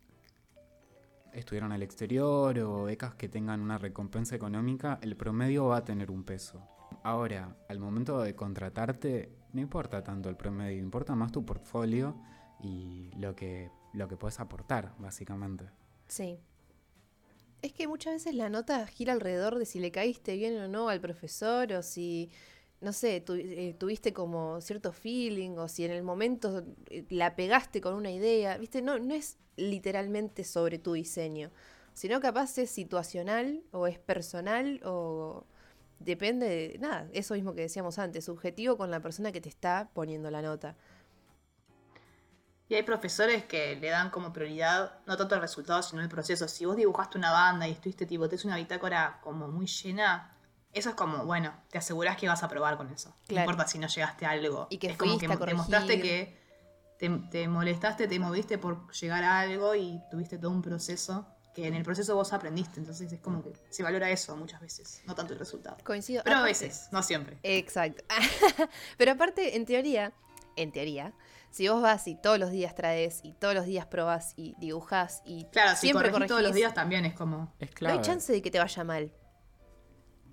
[1.33, 5.85] estudiar en el exterior o becas que tengan una recompensa económica, el promedio va a
[5.85, 6.61] tener un peso.
[7.05, 12.17] Ahora, al momento de contratarte, no importa tanto el promedio, importa más tu portfolio
[12.61, 15.67] y lo que, lo que puedes aportar, básicamente.
[16.09, 16.41] Sí.
[17.63, 20.89] Es que muchas veces la nota gira alrededor de si le caíste bien o no
[20.89, 22.31] al profesor o si,
[22.81, 27.35] no sé, tu- eh, tuviste como cierto feeling o si en el momento eh, la
[27.37, 28.83] pegaste con una idea, ¿viste?
[28.83, 31.51] No, no es literalmente sobre tu diseño,
[31.95, 35.45] sino capaz es situacional o es personal o
[35.99, 39.91] depende de, nada, eso mismo que decíamos antes, subjetivo con la persona que te está
[39.95, 40.77] poniendo la nota.
[42.69, 46.49] Y hay profesores que le dan como prioridad no tanto el resultado, sino el proceso.
[46.49, 50.37] Si vos dibujaste una banda y estuviste tipo, tenés una bitácora como muy llena,
[50.73, 53.15] eso es como, bueno, te asegurás que vas a probar con eso.
[53.29, 53.47] Claro.
[53.47, 54.67] No importa si no llegaste a algo.
[54.71, 56.37] Y que es como que demostraste que
[56.99, 61.67] te, te molestaste, te moviste por llegar a algo y tuviste todo un proceso que
[61.67, 62.81] en el proceso vos aprendiste.
[62.81, 65.79] Entonces es como que se valora eso muchas veces, no tanto el resultado.
[65.85, 66.23] Coincido.
[66.25, 67.39] Pero a veces, no siempre.
[67.43, 68.05] Exacto.
[68.99, 70.13] Pero aparte, en teoría,
[70.57, 71.15] en teoría,
[71.57, 75.23] si vos vas y todos los días traes y todos los días probás y dibujás
[75.25, 77.55] y Claro, si siempre corregís todos los días también es como...
[77.59, 79.11] Es no hay chance de que te vaya mal.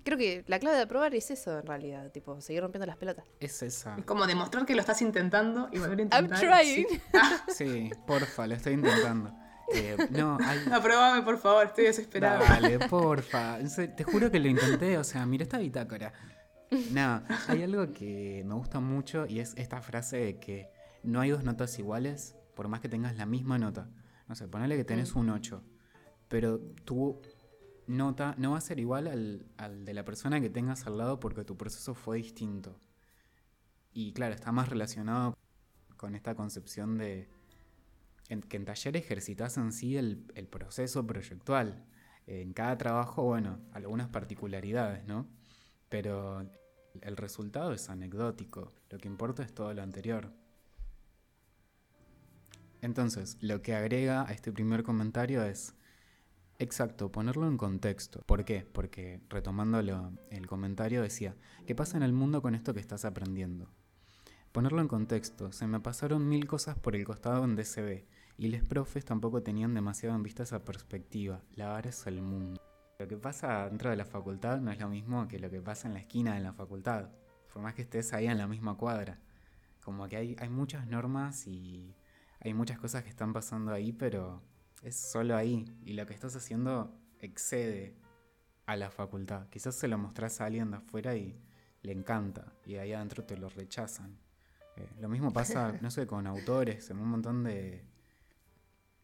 [0.04, 3.24] Creo que la clave de aprobar es eso en realidad, tipo, seguir rompiendo las pelotas.
[3.40, 3.96] Es esa.
[3.96, 6.40] Es como demostrar que lo estás intentando y volver a I'm intentar.
[6.40, 6.86] trying.
[6.88, 7.00] Sí.
[7.48, 9.32] Sí, porfa, lo estoy intentando.
[9.72, 10.58] Eh, no, hay...
[10.70, 12.40] Aprobame, por favor, estoy desesperada.
[12.40, 13.60] Dale, porfa.
[13.96, 16.12] Te juro que lo intenté, o sea, mira esta bitácora.
[16.90, 20.73] No, hay algo que me gusta mucho y es esta frase de que
[21.04, 23.90] no hay dos notas iguales por más que tengas la misma nota.
[24.28, 25.62] No sé, ponele que tenés un 8,
[26.28, 27.20] pero tu
[27.86, 31.20] nota no va a ser igual al, al de la persona que tengas al lado
[31.20, 32.80] porque tu proceso fue distinto.
[33.92, 35.34] Y claro, está más relacionado
[35.96, 37.28] con esta concepción de
[38.28, 41.84] en- que en taller ejercitas en sí el, el proceso proyectual.
[42.26, 45.26] En cada trabajo, bueno, algunas particularidades, ¿no?
[45.88, 46.48] Pero
[47.02, 48.72] el resultado es anecdótico.
[48.90, 50.32] Lo que importa es todo lo anterior.
[52.84, 55.74] Entonces, lo que agrega a este primer comentario es,
[56.58, 58.20] exacto, ponerlo en contexto.
[58.26, 58.66] ¿Por qué?
[58.70, 61.34] Porque retomándolo, el comentario decía,
[61.66, 63.70] ¿qué pasa en el mundo con esto que estás aprendiendo?
[64.52, 68.04] Ponerlo en contexto, se me pasaron mil cosas por el costado en DCB
[68.36, 71.40] y los profes tampoco tenían demasiado en vista esa perspectiva.
[71.54, 72.60] La es el mundo.
[72.98, 75.88] Lo que pasa dentro de la facultad no es lo mismo que lo que pasa
[75.88, 77.08] en la esquina de la facultad.
[77.50, 79.22] Por más que estés ahí en la misma cuadra.
[79.82, 81.94] Como que hay muchas normas y
[82.44, 84.42] hay muchas cosas que están pasando ahí, pero
[84.82, 85.64] es solo ahí.
[85.82, 87.96] Y lo que estás haciendo excede
[88.66, 89.48] a la facultad.
[89.48, 91.40] Quizás se lo mostrás a alguien de afuera y
[91.82, 92.52] le encanta.
[92.66, 94.18] Y ahí adentro te lo rechazan.
[94.76, 97.82] Eh, lo mismo pasa, no sé, con autores, en un montón de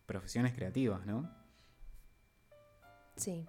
[0.04, 1.30] profesiones creativas, ¿no?
[3.16, 3.46] Sí.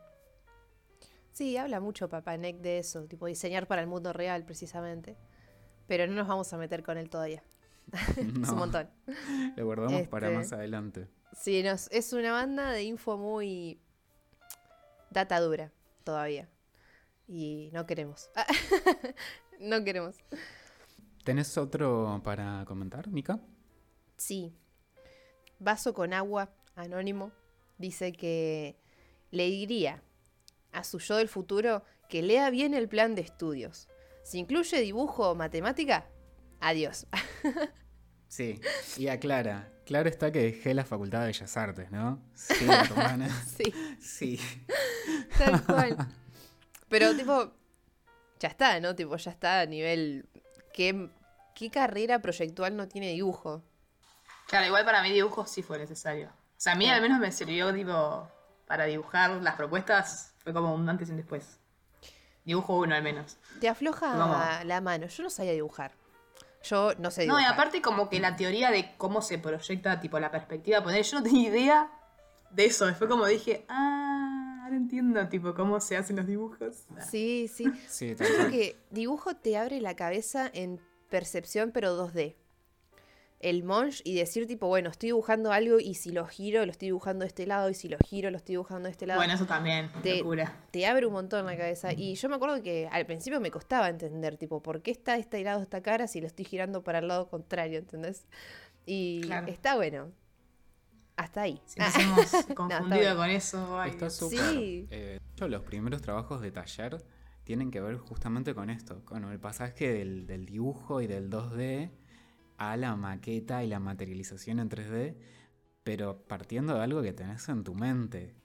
[1.34, 5.18] Sí, habla mucho Papá Nick de eso, tipo diseñar para el mundo real, precisamente.
[5.88, 7.44] Pero no nos vamos a meter con él todavía.
[8.18, 8.90] es un montón.
[9.56, 11.08] Lo guardamos para Este, más adelante.
[11.34, 13.80] Sí, es una banda de info muy
[15.10, 15.72] data dura
[16.04, 16.50] todavía.
[17.28, 18.30] Y no queremos.
[19.60, 20.16] no queremos.
[21.24, 23.40] ¿Tenés otro para comentar, Mika?
[24.18, 24.54] Sí.
[25.60, 27.32] Vaso con agua, anónimo,
[27.78, 28.76] dice que
[29.30, 30.02] le diría
[30.72, 33.88] a su yo del futuro que lea bien el plan de estudios.
[34.24, 36.10] Si incluye dibujo o matemática,
[36.62, 37.06] Adiós.
[38.28, 38.62] Sí,
[38.98, 39.70] y aclara.
[39.86, 42.22] Claro está que dejé la Facultad de Bellas Artes, ¿no?
[42.34, 43.30] Sí, hermana.
[43.58, 44.40] sí, Sí.
[45.38, 45.98] tal cual.
[46.88, 47.52] Pero tipo,
[48.40, 48.96] ya está, ¿no?
[48.96, 50.30] Tipo, ya está a nivel...
[50.74, 51.10] ¿Qué,
[51.56, 53.64] qué carrera proyectual no tiene dibujo?
[54.48, 56.30] Claro, igual para mí dibujo sí fue necesario.
[56.30, 56.98] O sea, a mí Claro.
[56.98, 58.30] al menos me sirvió, tipo,
[58.68, 61.60] para dibujar las propuestas, fue como un antes y un después.
[62.46, 63.38] Dibujo uno al menos.
[63.60, 64.66] Te afloja Vamos.
[64.66, 65.08] la mano.
[65.08, 65.92] Yo no sabía dibujar.
[66.64, 70.20] Yo no sé No, y aparte como que la teoría de cómo se proyecta, tipo,
[70.20, 71.92] la perspectiva, poner, yo no tenía idea
[72.52, 72.86] de eso.
[72.86, 76.86] Después como dije, ah, ahora entiendo, tipo, cómo se hacen los dibujos.
[77.10, 77.66] Sí, sí.
[77.88, 82.36] Sí, Yo creo que dibujo te abre la cabeza en percepción, pero 2D.
[83.42, 86.90] El monge y decir tipo, bueno, estoy dibujando algo y si lo giro, lo estoy
[86.90, 89.20] dibujando de este lado y si lo giro, lo estoy dibujando de este lado.
[89.20, 90.56] Bueno, eso también, Te- locura.
[90.70, 91.92] te abre un montón la cabeza.
[91.94, 95.22] Y yo me acuerdo que al principio me costaba entender, tipo, ¿por qué está de
[95.22, 97.80] este lado esta cara si lo estoy girando para el lado contrario?
[97.80, 98.28] ¿Entendés?
[98.86, 99.48] Y Claro.
[99.48, 100.12] está bueno.
[101.18, 101.62] Hasta ahí.
[101.66, 104.40] Si nos hemos confundido con eso, ay, Está súper.
[104.40, 104.88] Sí.
[104.92, 106.98] eh, de hecho, los primeros trabajos de taller
[107.44, 111.90] tienen que ver justamente con esto, con el pasaje del, del dibujo y del 2D
[112.70, 115.16] a la maqueta y la materialización en 3D,
[115.84, 118.36] pero partiendo de algo que tenés en tu mente.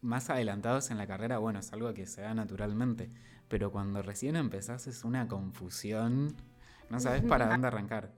[0.00, 3.08] Más adelantados en la carrera, bueno, es algo que se da naturalmente,
[3.46, 6.34] pero cuando recién empezás es una confusión,
[6.90, 8.10] no sabes para dónde arrancar.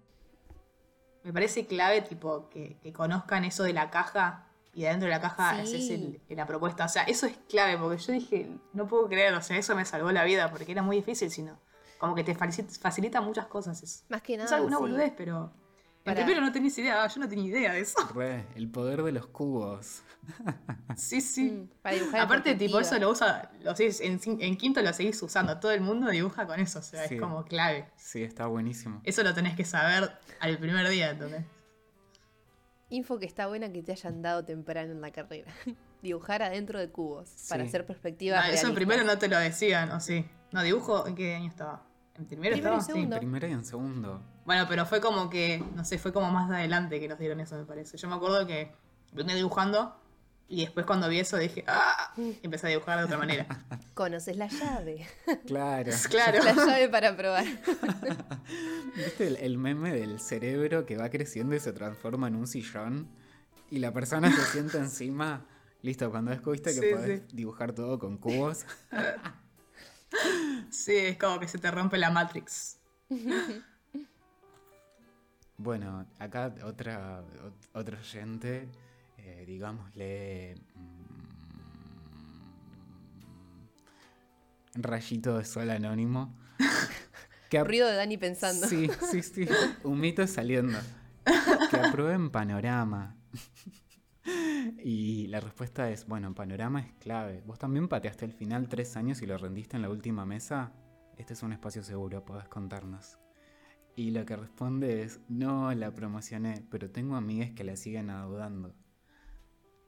[1.23, 5.15] Me parece clave, tipo, que, que conozcan eso de la caja y de adentro de
[5.15, 5.77] la caja Sí.
[5.77, 6.87] es el- la propuesta.
[6.87, 9.85] O sea, eso es clave, porque yo dije, no puedo creer, o sea, eso me
[9.85, 11.59] salvó la vida, porque era muy difícil, sino
[11.99, 13.83] como que te facilita, muchas cosas.
[13.83, 14.57] Es, Más que es nada.
[14.57, 14.81] alguna sí.
[14.83, 15.53] boludez, pero...
[16.05, 17.97] Para- primero no tenías idea, ah, yo no tenía idea de eso.
[18.15, 20.03] Re, el poder de los cubos.
[20.97, 21.51] Sí, sí.
[21.51, 24.01] Mm, para dibujar Aparte, tipo, eso lo usa, lo seguís-
[24.41, 25.59] en, quinto lo seguís usando.
[25.59, 27.17] Todo el mundo dibuja con eso, o sea, Sí.
[27.17, 27.89] es como clave.
[27.97, 29.01] Sí, está buenísimo.
[29.05, 31.45] Eso lo tenés que saber al primer día, entonces.
[32.89, 35.53] Info que está buena que te hayan dado temprano en la carrera.
[36.03, 38.39] Dibujar adentro de cubos para hacer perspectivas.
[38.39, 38.77] No, eso en realistas.
[38.77, 40.25] primero no te lo decían, ¿o sí?
[40.57, 41.83] No, dibujo, ¿en qué año estaba?
[42.15, 42.81] ¿En primero, Primero y estaba?
[42.81, 42.93] Sí.
[42.93, 43.19] segundo.
[43.19, 44.23] Primero y en segundo.
[44.47, 47.57] Bueno, pero fue como que, no sé, fue como más adelante que nos dieron eso,
[47.57, 47.99] me parece.
[47.99, 48.73] Yo me acuerdo que
[49.13, 49.95] venía dibujando
[50.49, 52.15] y después cuando vi eso dije, ¡ah!
[52.17, 53.47] Y empecé a dibujar de otra manera.
[53.93, 55.07] Conoces la llave.
[55.47, 55.93] Claro.
[56.09, 56.43] claro.
[56.43, 57.45] la llave para probar.
[58.97, 63.11] ¿Viste el, el meme del cerebro que va creciendo y se transforma en un sillón?
[63.71, 65.45] Y la persona se sienta encima.
[65.83, 68.65] Listo, cuando descubriste que Sí, podés dibujar todo con cubos.
[70.71, 72.79] Sí, es como que se te rompe la Matrix.
[75.59, 78.69] Bueno, acá otra, ot- otro oyente,
[79.17, 80.55] eh, digámosle.
[84.75, 86.35] mm, rayito de sol anónimo.
[87.51, 88.67] que Ruido de Dani pensando.
[88.67, 89.49] Sí, sí, sí.
[89.83, 90.79] Un mito saliendo.
[91.71, 93.17] Que aprueben panorama.
[94.83, 97.43] Y la respuesta es, bueno, panorama es clave.
[97.47, 100.73] ¿Vos también pateaste el final tres años y lo rendiste en la última mesa?
[101.17, 103.19] Este es un espacio seguro, podés contarnos.
[103.95, 108.75] Y lo que responde es, no la promocioné, pero tengo amigas que la siguen adudando.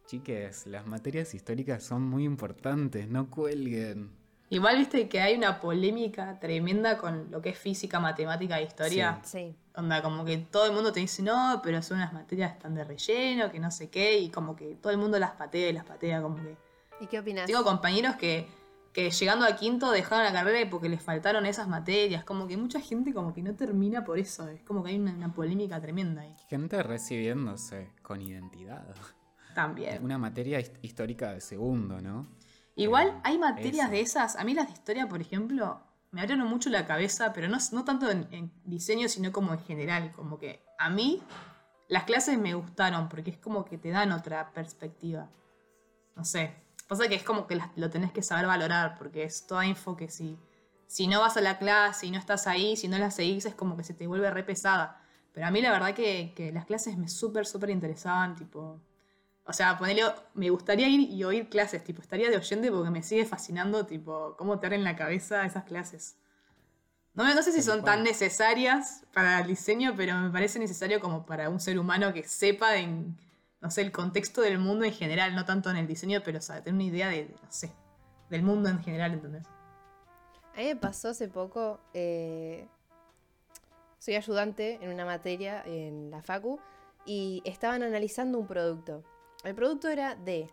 [0.07, 4.11] Chiques, las materias históricas son muy importantes, no cuelguen.
[4.51, 9.21] Igual viste que hay una polémica tremenda con lo que es física, matemática e historia.
[9.25, 9.55] Sí.
[9.77, 12.83] Onda, como que todo el mundo te dice, no, pero son unas materias tan de
[12.85, 15.85] relleno, que no sé qué, y como que todo el mundo las patea y las
[15.85, 16.57] patea, como que...
[17.01, 17.47] ¿Y qué opinas?
[17.47, 18.49] Tengo compañeros que,
[18.93, 22.81] que llegando a quinto dejaron la carrera porque les faltaron esas materias, como que mucha
[22.81, 26.23] gente como que no termina por eso, es como que hay una, una polémica tremenda
[26.23, 26.35] ahí.
[26.49, 28.85] Gente recibiéndose con identidad.
[29.55, 30.03] También.
[30.03, 32.27] Una materia hist- histórica de segundo, ¿no?
[32.83, 33.93] Igual hay materias eso.
[33.93, 37.49] de esas, a mí las de historia, por ejemplo, me abrieron mucho la cabeza, pero
[37.49, 41.23] no, no tanto en, en diseño, sino como en general, como que a mí
[41.89, 45.29] las clases me gustaron porque es como que te dan otra perspectiva.
[46.17, 46.55] No sé,
[46.89, 49.97] pasa que es como que las- lo tenés que saber valorar porque es toda info
[49.97, 50.39] que si,
[50.87, 53.55] si no vas a la clase y no estás ahí, si no la seguís, es
[53.55, 55.01] como que se te vuelve re pesada.
[55.33, 58.81] Pero a mí la verdad que, que las clases me súper, súper interesaban, tipo...
[59.49, 60.03] O sea, ponerle,
[60.35, 64.37] me gustaría ir y oír clases, tipo, estaría de oyente porque me sigue fascinando, tipo,
[64.37, 66.17] cómo te en la cabeza esas clases.
[67.15, 71.01] No, me- no sé si son tan necesarias para el diseño, pero me parece necesario
[71.01, 73.17] como para un ser humano que sepa en,
[73.61, 76.43] no sé, el contexto del mundo en general, no tanto en el diseño, pero o
[76.43, 77.73] sea, tener una idea de, de, no sé,
[78.29, 79.47] del mundo en general, ¿entendés?
[80.55, 82.69] A mí me pasó hace poco, eh,
[83.99, 86.61] soy ayudante en una materia en la Facu
[87.07, 89.03] y estaban analizando un producto.
[89.45, 90.51] El producto era de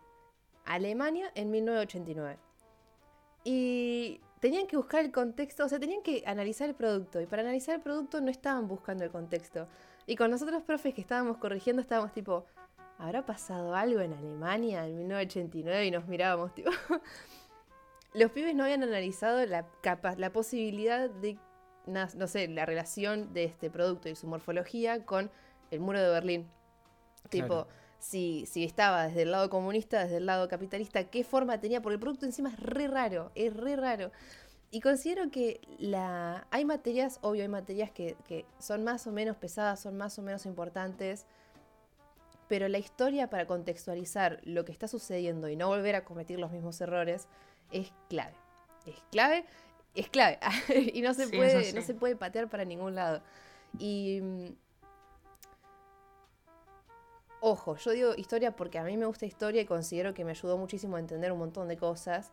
[0.64, 2.38] Alemania en 1989.
[3.44, 7.20] Y tenían que buscar el contexto, o sea, tenían que analizar el producto.
[7.20, 9.68] Y para analizar el producto no estaban buscando el contexto.
[10.06, 12.44] Y con nosotros, profes que estábamos corrigiendo, estábamos tipo,
[12.98, 15.86] ¿habrá pasado algo en Alemania en 1989?
[15.86, 16.70] Y nos mirábamos, tipo.
[18.14, 19.66] Los pibes no habían analizado la,
[20.16, 21.38] la posibilidad de,
[21.86, 25.30] no sé, la relación de este producto y su morfología con
[25.70, 26.48] el muro de Berlín.
[27.28, 27.66] Tipo,
[28.06, 31.94] si, si estaba desde el lado comunista, desde el lado capitalista, qué forma tenía, porque
[31.94, 34.12] el producto encima es re raro, es re raro.
[34.70, 36.46] Y considero que la...
[36.52, 40.22] hay materias, obvio, hay materias que, que son más o menos pesadas, son más o
[40.22, 41.26] menos importantes,
[42.46, 46.52] pero la historia para contextualizar lo que está sucediendo y no volver a cometer los
[46.52, 47.26] mismos errores
[47.72, 48.36] es clave.
[48.86, 49.46] Es clave,
[49.96, 50.38] es clave.
[50.94, 53.20] y no se, puede, no se puede patear para ningún lado.
[53.80, 54.46] Y mm,
[57.40, 60.56] Ojo, yo digo historia porque a mí me gusta historia y considero que me ayudó
[60.56, 62.32] muchísimo a entender un montón de cosas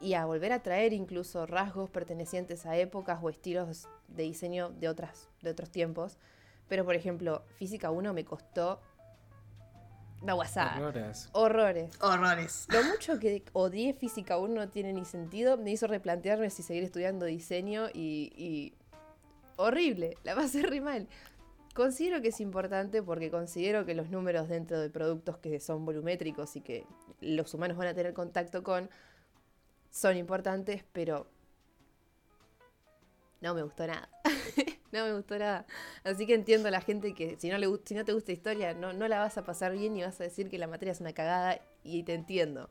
[0.00, 4.88] y a volver a traer incluso rasgos pertenecientes a épocas o estilos de diseño de,
[4.88, 6.18] otras, de otros tiempos.
[6.68, 8.80] Pero, por ejemplo, Física 1 me costó
[10.22, 10.78] la WhatsApp.
[10.78, 11.28] Horrores.
[11.32, 11.98] Horrores.
[12.00, 12.66] Horrores.
[12.70, 15.56] Lo mucho que odié Física 1 no tiene ni sentido.
[15.58, 18.32] Me hizo replantearme si seguir estudiando diseño y...
[18.36, 18.74] y...
[19.56, 21.06] Horrible, la pasé re mal.
[21.74, 26.54] Considero que es importante porque considero que los números dentro de productos que son volumétricos
[26.54, 26.86] y que
[27.20, 28.88] los humanos van a tener contacto con
[29.90, 31.26] son importantes, pero
[33.40, 34.08] no me gustó nada.
[34.92, 35.66] no me gustó nada.
[36.04, 38.72] Así que entiendo a la gente que si no, le, si no te gusta historia,
[38.74, 41.00] no, no la vas a pasar bien y vas a decir que la materia es
[41.00, 42.70] una cagada y te entiendo.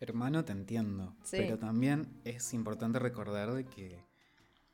[0.00, 1.14] Hermano, te entiendo.
[1.30, 4.04] Pero también es importante recordar de que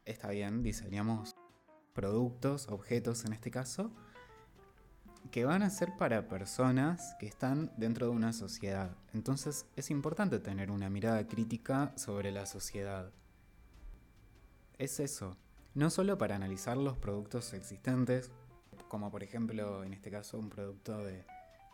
[0.05, 1.36] está bien, diseñamos
[1.97, 3.91] productos, objetos en este caso,
[5.31, 8.95] que van a ser para personas que están dentro de una sociedad.
[9.15, 13.11] Entonces es importante tener una mirada crítica sobre la sociedad.
[14.79, 15.39] Es eso,
[15.75, 18.31] no solo para analizar los productos existentes,
[18.89, 21.25] como por ejemplo en este caso un producto de,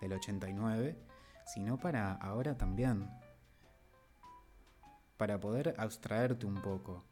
[0.00, 0.96] del 89,
[1.46, 3.10] sino para ahora también,
[5.16, 7.04] para poder abstraerte un poco.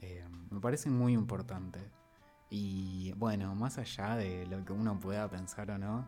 [0.00, 1.80] Eh, me parece muy importante.
[2.56, 6.06] Y bueno, más allá de lo que uno pueda pensar o no,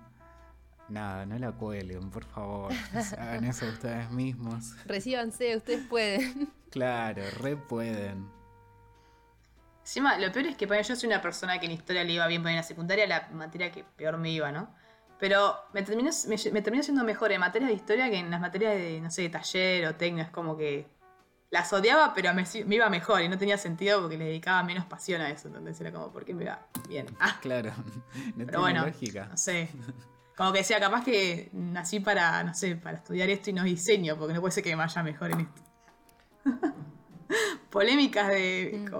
[0.88, 2.72] nada, no la cuelen, por favor.
[3.18, 4.76] Hagan eso ustedes mismos.
[4.86, 6.52] Recíbanse, ustedes pueden.
[6.70, 8.28] Claro, re pueden.
[9.80, 12.42] Encima, lo peor es que yo soy una persona que en historia le iba bien,
[12.42, 14.68] pero en la secundaria la materia que peor me iba, ¿no?
[15.18, 18.74] Pero me terminó, me, me siendo mejor en materia de historia que en las materias
[18.74, 20.26] de, no sé, de taller o técnico.
[20.26, 20.86] Es como que
[21.50, 25.20] las odiaba, pero me, iba mejor y no tenía sentido porque le dedicaba menos pasión
[25.20, 25.48] a eso.
[25.48, 27.06] Entonces era como, ¿por qué me iba bien?
[27.20, 27.38] Ah.
[27.40, 27.72] Claro,
[28.36, 29.68] no pero bueno, No sé.
[30.36, 34.18] Como que decía, capaz que nací para, no sé, para estudiar esto y no diseño,
[34.18, 35.62] porque no puede ser que me vaya mejor en esto.
[37.70, 38.86] Polémicas de.
[38.90, 38.94] Mm.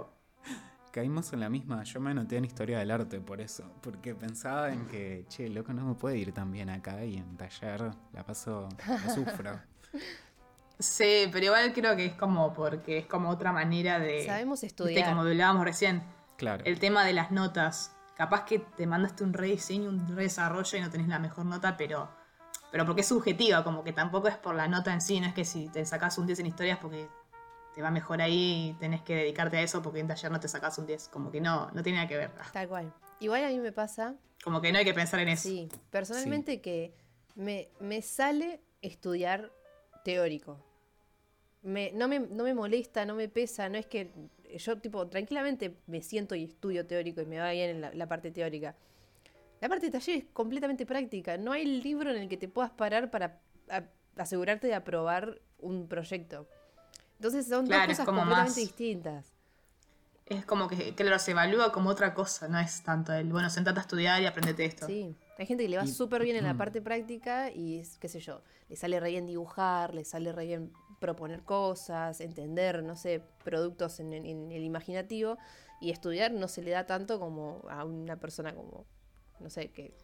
[0.92, 1.82] Caímos en la misma.
[1.84, 3.70] Yo me anoté en historia del arte por eso.
[3.82, 7.36] Porque pensaba en que, che, loco, no me puede ir tan bien acá y en
[7.36, 9.60] taller la paso, la sufro.
[10.78, 14.26] Sí, pero igual creo que es como porque es como otra manera de.
[14.26, 15.08] Sabemos estudiar.
[15.08, 16.02] como hablábamos recién.
[16.36, 16.62] Claro.
[16.66, 17.92] El tema de las notas.
[18.16, 22.08] Capaz que te mandaste un rediseño, un redesarrollo y no tenés la mejor nota, pero.
[22.72, 25.34] Pero porque es subjetiva, como que tampoco es por la nota en sí, no es
[25.34, 27.08] que si te sacas un 10 en historias porque
[27.74, 30.48] te va mejor ahí y tenés que dedicarte a eso porque en taller no te
[30.48, 31.08] sacas un 10.
[31.08, 32.32] Como que no, no tiene nada que ver.
[32.52, 32.92] Tal cual.
[33.20, 34.14] Igual a mí me pasa.
[34.42, 35.48] Como que no hay que pensar en eso.
[35.48, 36.94] Sí, personalmente que
[37.34, 39.52] me, me sale estudiar
[40.04, 40.65] teórico
[41.62, 44.10] no, me, no me molesta, no me pesa, no es que
[44.58, 48.30] yo tipo tranquilamente me siento y estudio teórico y me va bien en la, parte
[48.30, 48.74] teórica.
[49.60, 51.36] La parte de taller es completamente práctica.
[51.38, 53.40] No hay libro en el que te puedas parar para
[54.16, 56.46] asegurarte de aprobar un proyecto.
[57.18, 59.32] Entonces son dos cosas completamente distintas.
[60.26, 63.78] Es como que, claro, se evalúa como otra cosa, no es tanto el, bueno, sentate
[63.78, 64.86] a estudiar y aprendete esto.
[64.86, 68.18] Sí, hay gente que le va súper bien en la parte práctica y, qué sé
[68.18, 70.72] yo, le sale re bien dibujar, le sale re bien
[71.06, 75.38] proponer cosas, entender, no sé, productos en, el imaginativo
[75.80, 78.84] y estudiar no se le da tanto como a una persona como,
[79.38, 79.94] no sé, que...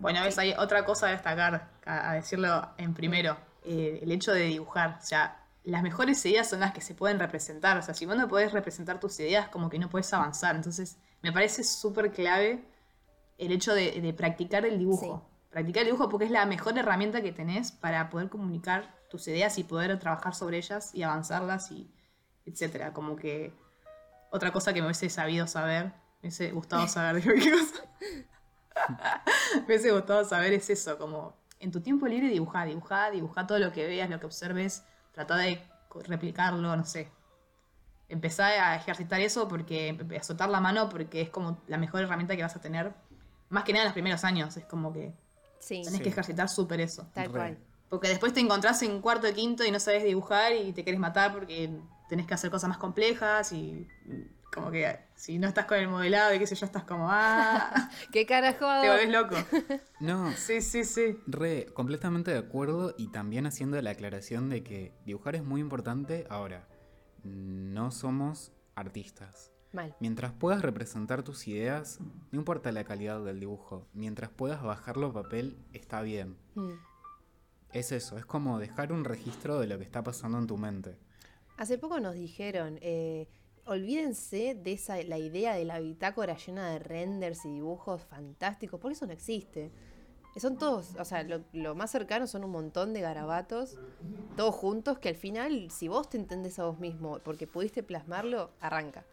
[0.00, 4.42] Bueno, ves, hay otra cosa a destacar, a, decirlo en primero, eh, el hecho de
[4.46, 8.04] dibujar, o sea, las mejores ideas son las que se pueden representar, o sea, si
[8.04, 12.10] vos no podés representar tus ideas, como que no puedes avanzar, entonces me parece súper
[12.10, 12.64] clave
[13.38, 15.24] el hecho de, practicar el dibujo.
[15.50, 19.58] Practicar el dibujo porque es la mejor herramienta que tenés para poder comunicar tus ideas
[19.58, 21.90] y poder trabajar sobre ellas y avanzarlas y
[22.46, 22.92] etcétera.
[22.92, 23.52] Como que
[24.30, 25.92] otra cosa que me hubiese sabido saber, me
[26.28, 27.84] hubiese gustado saber, qué cosa.
[29.56, 33.58] me hubiese gustado saber es eso, como en tu tiempo libre dibujar, dibujar, dibujar todo
[33.58, 35.62] lo que veas, lo que observes, trata de
[36.04, 37.10] replicarlo, no sé.
[38.08, 42.36] Empezá a ejercitar eso porque, a soltar la mano porque es como la mejor herramienta
[42.36, 42.94] que vas a tener.
[43.50, 45.12] Más que nada en los primeros años, es como que
[45.58, 46.02] Sí, tenés Sí.
[46.02, 47.06] que ejercitar súper eso.
[47.12, 47.58] tal cual.
[47.88, 51.00] Porque después te encontrás en cuarto de quinto y no sabes dibujar y te querés
[51.00, 51.70] matar porque
[52.08, 53.86] tenés que hacer cosas más complejas y
[54.52, 57.90] como que si no estás con el modelado y qué sé yo, estás como, ah,
[58.12, 59.36] ¿Qué carajo te volvés loco.
[60.00, 61.18] No, Sí, sí, sí.
[61.26, 66.26] Re, completamente de acuerdo y también haciendo la aclaración de que dibujar es muy importante.
[66.30, 66.68] Ahora,
[67.24, 69.52] no somos artistas.
[69.72, 69.94] Mal.
[70.00, 71.98] Mientras puedas representar tus ideas,
[72.30, 76.38] no importa la calidad del dibujo, mientras puedas bajarlo a papel, está bien.
[76.54, 76.72] Mm.
[77.72, 80.96] Es eso, es como dejar un registro de lo que está pasando en tu mente.
[81.56, 83.28] Hace poco nos dijeron, eh,
[83.66, 88.94] olvídense de esa, la idea de la bitácora llena de renders y dibujos fantásticos, porque
[88.94, 89.70] eso no existe.
[90.36, 93.76] Son todos, o sea, lo, lo más cercano son un montón de garabatos,
[94.36, 98.52] todos juntos, que al final, si vos te entendés a vos mismo, porque pudiste plasmarlo,
[98.60, 99.04] arranca.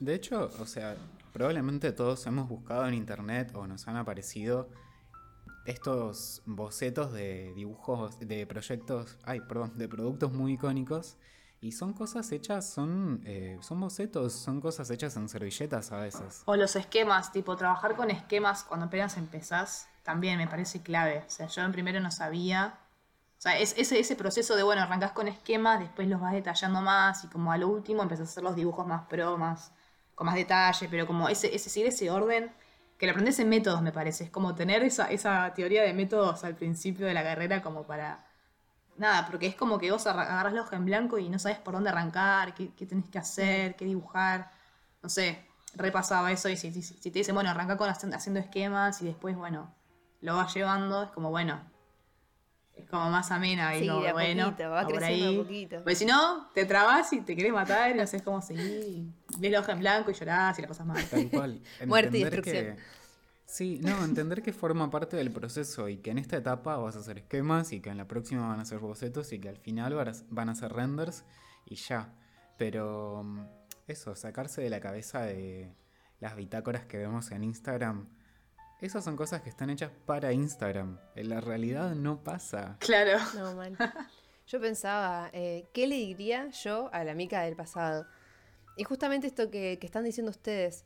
[0.00, 0.96] De hecho, o sea,
[1.32, 4.68] probablemente todos hemos buscado en internet o nos han aparecido
[5.66, 11.16] estos bocetos de dibujos, de proyectos, ay, perdón, de productos muy icónicos.
[11.60, 16.42] Y son cosas hechas, son, eh, son bocetos, son cosas hechas en servilletas a veces.
[16.44, 21.24] O los esquemas, tipo trabajar con esquemas cuando apenas empezás, también me parece clave.
[21.26, 22.78] O sea, yo en primero no sabía.
[23.38, 26.82] O sea, es ese, ese proceso de, bueno, arrancás con esquemas, después los vas detallando
[26.82, 29.72] más y como a lo último empezás a hacer los dibujos más pro, más,
[30.14, 32.50] con más detalle, pero como ese, ese seguir ese orden,
[32.98, 34.24] que lo aprendes en métodos, me parece.
[34.24, 38.24] Es como tener esa, esa teoría de métodos al principio de la carrera como para...
[38.96, 41.74] Nada, porque es como que vos agarrás la hoja en blanco y no sabes por
[41.74, 44.50] dónde arrancar, qué, qué tenés que hacer, qué dibujar.
[45.02, 49.02] No sé, repasaba eso y si, si- te dicen, bueno, arranca con haci- haciendo esquemas
[49.02, 49.74] y después, bueno,
[50.22, 51.60] lo vas llevando, es como, bueno,
[52.90, 55.34] como más amena y Sí, como, de a bueno, poquito, por ahí.
[55.34, 55.76] a poquito.
[55.78, 59.06] Porque si no, te trabas y te querés matar y no sabes cómo seguir.
[59.38, 61.04] ves la hoja en blanco y llorás y la pasas mal.
[61.08, 61.60] Tal cual.
[61.86, 62.76] Muerte y Entender destrucción.
[62.76, 62.96] que-
[63.48, 66.98] Sí, no, entender que forma parte del proceso y que en esta etapa vas a
[66.98, 69.94] hacer esquemas y que en la próxima van a ser bocetos y que al final
[70.30, 71.24] van a- ser renders
[71.64, 72.12] y ya.
[72.58, 73.40] Pero mm,
[73.86, 75.72] eso, sacarse de la cabeza de
[76.18, 78.08] las bitácoras que vemos en Instagram,
[78.86, 80.98] esas son cosas que están hechas para Instagram.
[81.14, 82.76] En la realidad no pasa.
[82.80, 83.18] Claro.
[83.34, 83.76] No, mal.
[84.46, 88.06] Yo pensaba, eh, ¿qué le diría yo a la mica del pasado?
[88.76, 90.84] Y justamente esto que, que están diciendo ustedes,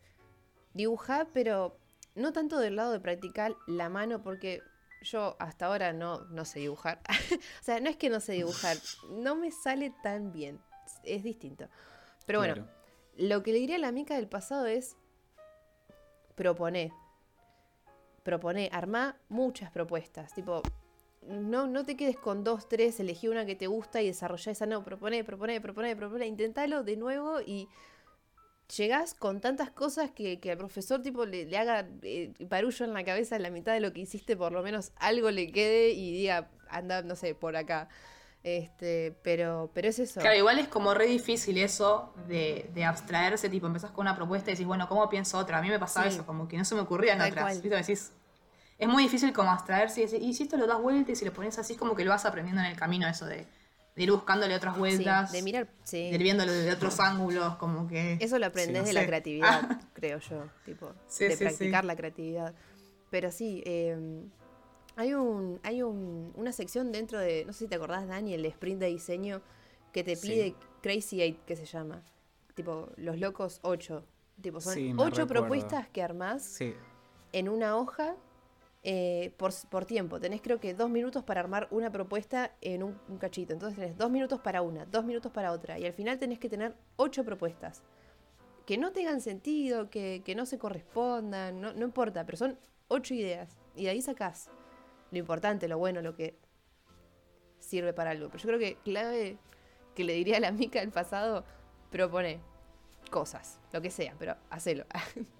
[0.74, 1.76] dibujar, pero
[2.14, 4.62] no tanto del lado de practicar la mano, porque
[5.02, 7.00] yo hasta ahora no, no sé dibujar.
[7.60, 8.76] o sea, no es que no sé dibujar,
[9.10, 10.60] no me sale tan bien,
[11.04, 11.68] es distinto.
[12.26, 12.70] Pero bueno, Claro.
[13.16, 14.96] lo que le diría a la mica del pasado es
[16.34, 16.92] proponer.
[18.30, 20.32] Proponé, armá muchas propuestas.
[20.32, 20.62] Tipo,
[21.26, 24.66] no, no te quedes con dos, tres, elegí una que te gusta y desarrollá esa.
[24.66, 26.28] No, proponé, proponé, proponé, proponé.
[26.28, 27.66] Intentalo de nuevo y
[28.76, 32.94] llegás con tantas cosas que, que al profesor tipo le, le haga eh, barullo en
[32.94, 35.90] la cabeza en la mitad de lo que hiciste, por lo menos algo le quede
[35.90, 37.88] y diga, anda, no sé, por acá.
[38.42, 40.18] Este, pero, pero es eso.
[40.20, 44.50] Claro, igual es como re difícil eso de, de abstraerse, tipo, empezás con una propuesta
[44.50, 45.58] y decís, bueno, ¿cómo pienso otra?
[45.58, 46.14] A mí me pasaba Sí.
[46.14, 47.44] eso, como que no se me ocurrían Tal otras.
[47.44, 47.60] cual.
[47.60, 47.76] ¿viste?
[47.76, 48.12] Decís,
[48.80, 51.24] es muy difícil como abstraerse y decir, y si esto lo das vueltas y si
[51.24, 53.46] lo pones así, es como que lo vas aprendiendo en el camino, eso de,
[53.94, 55.98] de ir buscándole otras Sí, vueltas, de mirar, sí.
[56.10, 58.16] de ir viéndolo desde otros ángulos, como que...
[58.20, 58.92] Eso lo aprendes no de sé.
[58.94, 61.86] la creatividad, creo yo, tipo, Sí, de sí, practicar sí.
[61.86, 62.54] la creatividad.
[63.10, 64.24] Pero sí, eh,
[64.96, 68.44] hay un, hay un, una sección dentro de, no sé si te acordás, Dani, el
[68.46, 69.42] sprint de diseño
[69.92, 70.28] que te Sí.
[70.28, 72.02] pide Crazy Eight, que se llama,
[72.54, 74.04] tipo, los locos 8.
[74.40, 75.26] Tipo, son Sí, me ocho recuerdo.
[75.26, 76.74] propuestas que armás Sí,
[77.32, 78.14] en una hoja
[78.82, 80.20] eh, por, por tiempo.
[80.20, 83.52] Tenés creo que dos minutos para armar una propuesta en un, cachito.
[83.52, 85.78] Entonces tenés dos minutos para una, dos minutos para otra.
[85.78, 87.82] Y al final tenés que tener ocho propuestas.
[88.66, 92.58] Que no tengan sentido, que, que no se correspondan, no, no importa, pero son
[92.88, 93.56] ocho ideas.
[93.74, 94.50] Y de ahí sacás
[95.10, 96.38] lo importante, lo bueno, lo que
[97.58, 98.28] sirve para algo.
[98.28, 99.38] Pero yo creo que clave
[99.94, 101.44] que le diría a la mica del pasado,
[101.90, 102.40] propone
[103.10, 104.84] cosas, lo que sea, pero hacelo.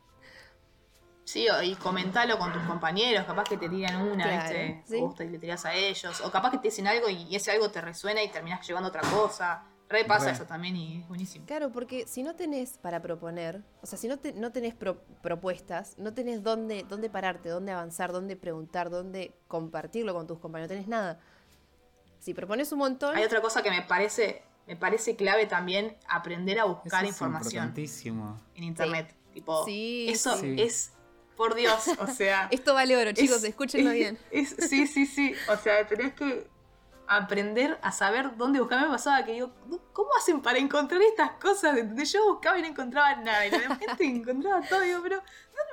[1.30, 4.82] Sí, y comentalo con tus compañeros, capaz que te tiran una, Claro, ¿viste?
[4.86, 5.00] sí.
[5.00, 7.70] Vos te le tirás a ellos, o capaz que te dicen algo y ese algo
[7.70, 9.62] te resuena y terminás llevando otra cosa.
[9.88, 10.32] Repasa Re.
[10.32, 11.46] eso también y es buenísimo.
[11.46, 15.02] Claro, porque si no tenés para proponer, o sea, si no, te- no tenés pro-
[15.22, 20.70] propuestas, no tenés dónde, dónde pararte, dónde avanzar, dónde preguntar, dónde compartirlo con tus compañeros,
[20.70, 21.20] no tenés nada.
[22.18, 26.58] Si propones un montón, Hay otra cosa que me parece, me parece clave también, aprender
[26.58, 28.36] a eso buscar es información importantísimo.
[28.54, 29.14] en internet.
[29.32, 30.54] Tipo, Sí, eso sí.
[30.58, 30.92] es,
[31.36, 32.48] por Dios, o sea...
[32.50, 34.18] esto vale oro, chicos, es- escúchenlo es- bien.
[34.30, 35.34] es- sí, sí, sí.
[35.48, 36.46] O sea, tenés que
[37.06, 38.80] aprender a saber dónde buscar.
[38.82, 39.52] Me pasaba que digo,
[39.92, 41.76] ¿cómo hacen para encontrar estas cosas?
[42.12, 43.46] Yo buscaba y no encontraba nada.
[43.46, 44.80] Y la gente encontraba todo.
[44.80, 45.22] Digo, pero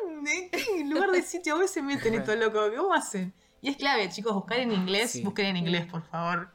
[0.10, 2.72] ¿en qué lugar de sitio a veces se meten estos locos?
[2.76, 3.34] ¿Cómo hacen?
[3.62, 5.12] Y es clave, chicos, buscar en inglés.
[5.12, 5.22] Sí.
[5.22, 6.50] Busquen en inglés, por favor.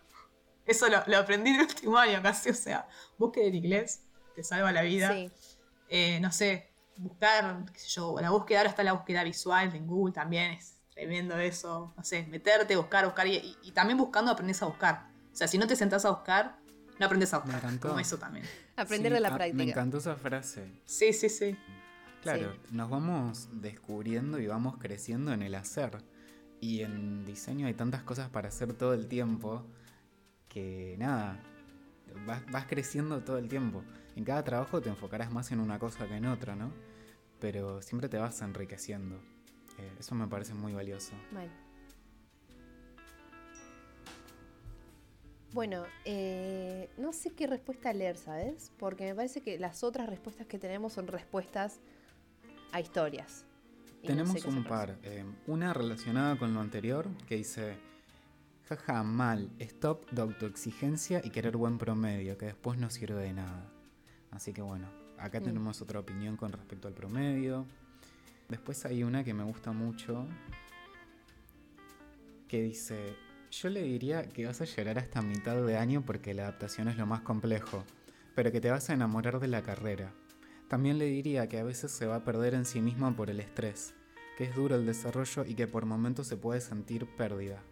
[0.67, 2.51] Eso lo, lo aprendí en el último año casi.
[2.51, 2.89] O sea,
[3.19, 4.03] busquen en inglés.
[4.35, 5.13] Te salva la vida.
[5.13, 5.31] Sí.
[5.91, 6.72] Eh, no sé,
[7.03, 10.79] buscar, qué sé yo, la búsqueda, ahora está la búsqueda visual en Google también, es
[10.91, 15.09] tremendo eso, no sé, meterte, buscar, buscar, y, y- y también buscando aprendes a buscar.
[15.33, 16.59] O sea, si no te sentás a buscar,
[16.99, 17.89] no aprendes a Me buscar, encantó.
[17.89, 18.47] como eso también.
[18.77, 19.63] Aprender Sí, de la ah, Me práctica.
[19.65, 20.71] encantó esa frase.
[20.85, 21.57] Sí, sí, sí.
[22.23, 25.99] Claro, nos vamos descubriendo y vamos creciendo en el hacer.
[26.61, 29.67] Y en diseño hay tantas cosas para hacer todo el tiempo
[30.49, 31.41] que nada,
[32.27, 33.83] vas, vas creciendo todo el tiempo.
[34.15, 36.71] En cada trabajo te enfocarás más en una cosa que en otra, ¿no?
[37.43, 39.17] Pero siempre te vas enriqueciendo.
[39.77, 41.13] Eh, eso me parece muy valioso.
[41.33, 41.51] Mal.
[45.53, 48.71] Bueno, eh, no sé qué respuesta leer, ¿sabes?
[48.79, 51.81] Porque me parece que las otras respuestas que tenemos son respuestas
[52.71, 53.45] a historias.
[54.03, 54.97] No Tenemos sé un par.
[55.03, 57.77] eh, una relacionada con lo anterior que dice,
[58.69, 63.69] jaja, mal, stop de autoexigencia y querer buen promedio, que después no sirve de nada.
[64.31, 65.45] Así que bueno, acá Mm.
[65.45, 67.67] tenemos otra opinión con respecto al promedio.
[68.49, 70.27] Después hay una que me gusta mucho,
[72.49, 73.17] que dice,
[73.51, 76.97] yo le diría que vas a llorar hasta mitad de año porque la adaptación es
[76.97, 77.85] lo más complejo,
[78.35, 80.13] pero que te vas a enamorar de la carrera.
[80.69, 83.41] También le diría que a veces se va a perder en sí misma por el
[83.41, 83.95] estrés,
[84.37, 87.63] que es duro el desarrollo y que por momentos se puede sentir pérdida,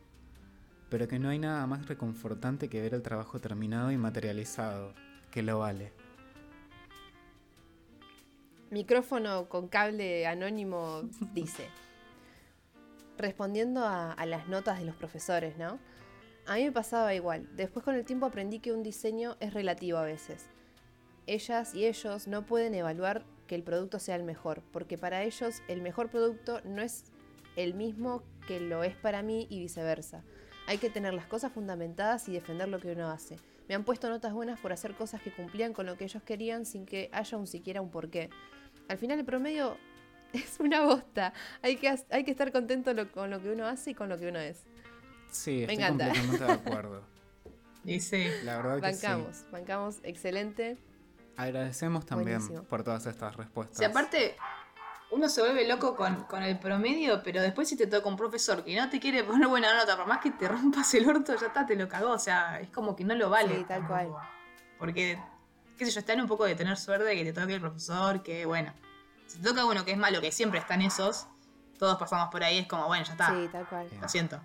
[0.89, 4.95] pero que no hay nada más reconfortante que ver el trabajo terminado y materializado,
[5.31, 5.93] que lo vale.
[8.71, 11.03] Micrófono con cable anónimo
[11.35, 11.67] dice,
[13.19, 15.81] respondiendo a, las notas de los profesores, ¿no?
[16.47, 17.49] A mí me pasaba igual.
[17.57, 20.47] Después con el tiempo aprendí que un diseño es relativo a veces.
[21.27, 25.63] Ellas y ellos no pueden evaluar que el producto sea el mejor, porque para ellos
[25.67, 27.05] el mejor producto no es
[27.57, 30.23] el mismo que lo es para mí y viceversa.
[30.69, 33.37] Hay que tener las cosas fundamentadas y defender lo que uno hace.
[33.69, 36.65] Me han puesto notas buenas por hacer cosas que cumplían con lo que ellos querían
[36.65, 38.31] sin que haya un siquiera un porqué.
[38.91, 39.77] Al final el promedio
[40.33, 41.33] es una bosta.
[41.63, 44.19] Hay que, hay que estar contento lo- con lo que uno hace y con lo
[44.19, 44.65] que uno es.
[45.31, 46.07] Sí, Me estoy encanta.
[46.09, 47.03] completamente de acuerdo.
[47.85, 49.07] Dice, La verdad que sí.
[49.07, 50.77] Bancamos, bancamos, excelente.
[51.37, 52.65] Agradecemos también Buenísimo.
[52.65, 53.79] por todas estas respuestas.
[53.79, 54.37] si aparte
[55.13, 58.63] uno se vuelve loco con, con el promedio, pero después si te toca un profesor
[58.63, 61.47] que no te quiere poner buena nota, por más que te rompas el orto, ya
[61.47, 62.11] está, te lo cagó.
[62.11, 63.57] O sea, es como que no lo vale.
[63.57, 64.09] Sí, tal cual.
[64.79, 65.19] Porque,
[65.81, 67.61] qué sé yo, está en un poco de tener suerte de que te toque el
[67.61, 68.71] profesor, que bueno.
[69.27, 71.27] Si te toca uno que es malo, que siempre están esos,
[71.79, 73.31] todos pasamos por ahí, es como, bueno, ya está.
[73.31, 73.89] Sí, tal cual.
[73.99, 74.39] Lo siento.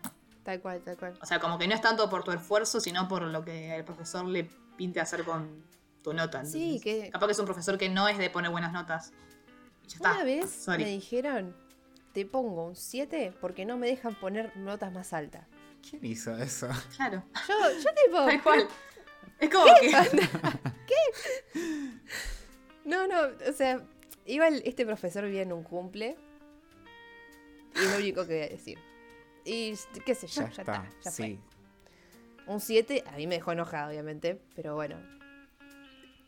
[0.44, 1.20] Tal cual, tal cual.
[1.22, 3.84] O sea, como que no es tanto por tu esfuerzo, sino por lo que el
[3.84, 4.46] profesor le
[4.78, 5.66] pinte hacer con
[6.02, 6.46] tu nota.
[6.46, 9.12] Sí, que Capaz que es un profesor que no es de poner buenas notas.
[9.84, 10.14] Y ya está.
[10.14, 10.86] una vez Sorry.
[10.86, 11.54] me dijeron,
[12.14, 15.46] te pongo un 7 porque no me dejan poner notas más altas.
[15.90, 16.70] ¿Quién hizo eso?
[16.96, 17.26] Claro.
[17.46, 18.18] Yo, yo tipo...
[18.26, 18.68] Tal cual.
[19.40, 19.92] Es como que.
[22.86, 23.16] No, no,
[23.50, 23.82] o sea,
[24.26, 26.16] iba el- este profesor vivía en un cumple.
[27.76, 28.78] Y es lo único que voy a decir.
[29.44, 29.74] Y
[30.06, 31.40] qué sé yo, Ya, ya, está, está, ya sí.
[32.46, 32.54] fue.
[32.54, 34.98] Un 7, a mí me dejó enojado, obviamente, pero bueno.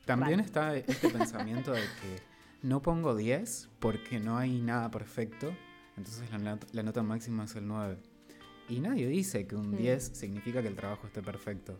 [0.05, 2.22] También está este pensamiento de que
[2.64, 5.53] no pongo 10 porque no hay nada perfecto,
[5.95, 7.97] entonces la, not- la nota máxima es el 9.
[8.70, 9.78] Y nadie dice que un Mm.
[9.78, 11.80] 10 significa que el trabajo esté perfecto.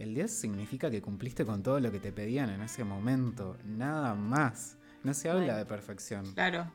[0.00, 4.14] El 10 significa que cumpliste con todo lo que te pedían en ese momento, nada
[4.14, 4.78] más.
[5.04, 5.58] No se habla Bueno.
[5.58, 6.32] de perfección.
[6.32, 6.72] Claro.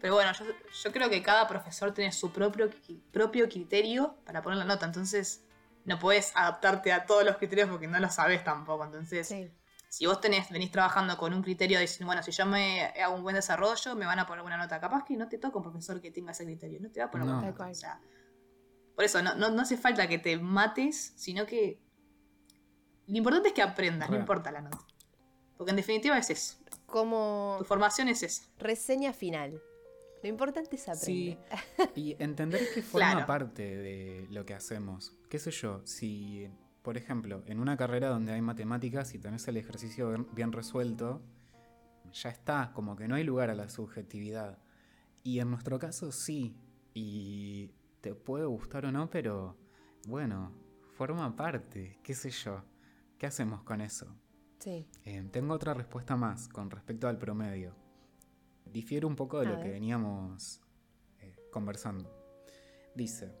[0.00, 0.46] Pero bueno, yo,
[0.82, 2.70] yo creo que cada profesor tiene su propio,
[3.12, 4.86] propio criterio para poner la nota.
[4.86, 5.44] Entonces,
[5.84, 8.84] no puedes adaptarte a todos los criterios porque no lo sabes tampoco.
[8.86, 9.50] Entonces, Sí.
[9.90, 13.22] si vos tenés, venís trabajando con un criterio diciendo, bueno, si yo me hago un
[13.22, 14.80] buen desarrollo, me van a poner buena nota.
[14.80, 17.10] Capaz que no te toca un profesor que tenga ese criterio, no te va a
[17.10, 17.40] poner No.
[17.40, 17.66] Tal nota.
[17.68, 18.00] O sea,
[18.94, 21.78] por eso, no, no, no hace falta que te mates, sino que
[23.06, 24.78] lo importante es que aprendas, no importa la nota.
[25.56, 26.56] Porque en definitiva es eso.
[26.86, 28.44] Como Tu formación es esa.
[28.58, 29.60] reseña final.
[30.22, 31.04] Lo importante es aprender.
[31.04, 31.38] Sí,
[31.94, 33.26] y entender que forma Claro.
[33.26, 35.14] parte de lo que hacemos.
[35.28, 35.82] ¿Qué sé yo?
[35.84, 36.48] Si,
[36.82, 41.20] por ejemplo, en una carrera donde hay matemáticas y tenés el ejercicio bien resuelto,
[42.12, 44.58] ya está, como que no hay lugar a la subjetividad.
[45.22, 46.56] Y en nuestro caso sí,
[46.94, 49.56] y te puede gustar o no, pero
[50.06, 50.52] bueno,
[50.96, 52.62] forma parte, qué sé yo.
[53.18, 54.06] ¿Qué hacemos con eso?
[54.58, 54.86] Sí.
[55.04, 57.74] Eh, tengo otra respuesta más con respecto al promedio.
[58.64, 59.66] Difiere un poco de A lo ver.
[59.66, 60.60] que veníamos
[61.20, 62.10] eh, conversando.
[62.94, 63.32] Dice,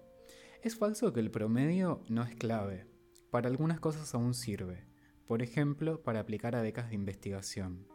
[0.62, 2.86] es falso que el promedio no es clave.
[3.30, 4.86] para algunas cosas aún sirve,
[5.26, 7.88] por ejemplo, para aplicar a becas de investigación.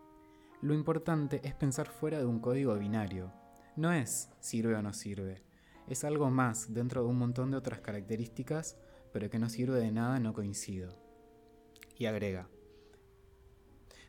[0.61, 3.31] Lo importante es pensar fuera de un código binario.
[3.77, 5.45] No es sirve o no sirve,
[5.87, 8.77] es algo más dentro de un montón de otras características,
[9.13, 10.89] pero que no sirve de nada, no coincido.
[11.99, 12.49] Y agrega,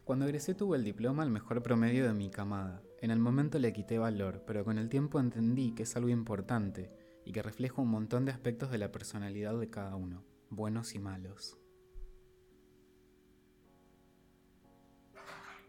[0.04, 2.82] cuando egresé tuve el diploma al mejor promedio de mi camada.
[3.00, 6.90] En el momento le quité valor, pero con el tiempo entendí que es algo importante
[7.24, 11.00] y que refleja un montón de aspectos de la personalidad de cada uno, buenos y
[11.00, 11.58] malos.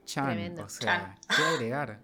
[0.06, 0.66] Chan, Tremendo.
[0.66, 2.02] o sea, ¿qué agregar?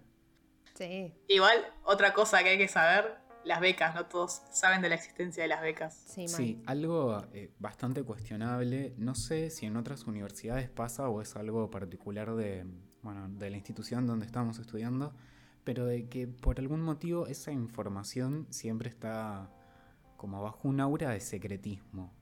[0.74, 4.95] Sí, Igual, otra cosa que hay que saber, las becas, no todos saben de la
[4.95, 5.93] existencia de las becas.
[6.27, 8.93] sí, algo eh, bastante cuestionable.
[8.97, 12.65] No sé si en otras universidades pasa o es algo particular de,
[13.01, 15.13] bueno, de la institución donde estamos estudiando,
[15.63, 19.49] pero de que por algún motivo esa información siempre está
[20.17, 22.13] como bajo un aura de secretismo.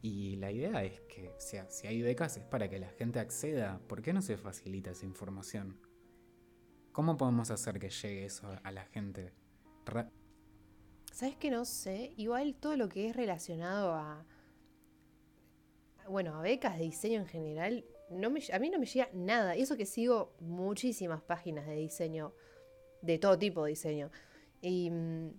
[0.00, 3.20] Y la idea es que, o sea, si hay becas es para que la gente
[3.20, 3.80] acceda.
[3.86, 5.78] ¿Por qué no se facilita esa información?
[6.90, 9.32] ¿Cómo podemos hacer que llegue eso a la gente?
[11.12, 12.12] ¿Sabes que no sé?
[12.16, 14.24] Igual todo lo que es relacionado a.
[16.08, 19.56] Bueno, a becas de diseño en general, no me, a mí no me llega nada.
[19.56, 22.34] Y eso que sigo muchísimas páginas de diseño,
[23.02, 24.10] de todo tipo de diseño.
[24.60, 24.90] Y.
[24.90, 25.30] mm,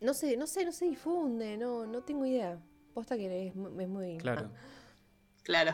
[0.00, 2.60] No sé, no sé, no se difunde, no, no tengo idea.
[2.92, 3.56] Posta que es, es
[3.88, 4.18] muy.
[4.18, 4.50] Claro,
[5.42, 5.72] Claro.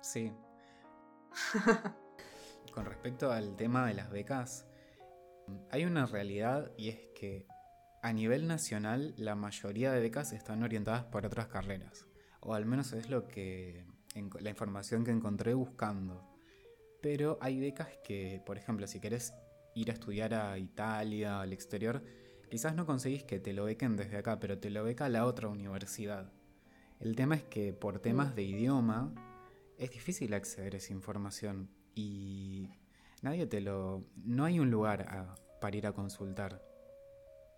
[0.00, 0.32] sí.
[2.72, 4.65] Con respecto al tema de las becas,
[5.70, 7.46] hay una realidad y es que
[8.02, 12.06] a nivel nacional la mayoría de becas están orientadas para otras carreras,
[12.40, 13.84] o al menos es lo que
[14.14, 16.24] en- la información que encontré buscando.
[17.02, 19.34] Pero hay becas que, por ejemplo, si querés
[19.74, 22.02] ir a estudiar a Italia, al exterior,
[22.50, 25.48] quizás no conseguís que te lo bequen desde acá, pero te lo beca la otra
[25.48, 26.32] universidad.
[27.00, 29.12] El tema es que por temas de idioma
[29.76, 32.70] es difícil acceder a esa información y
[33.26, 34.04] nadie te lo...
[34.24, 36.62] No hay un lugar a- para ir a consultar.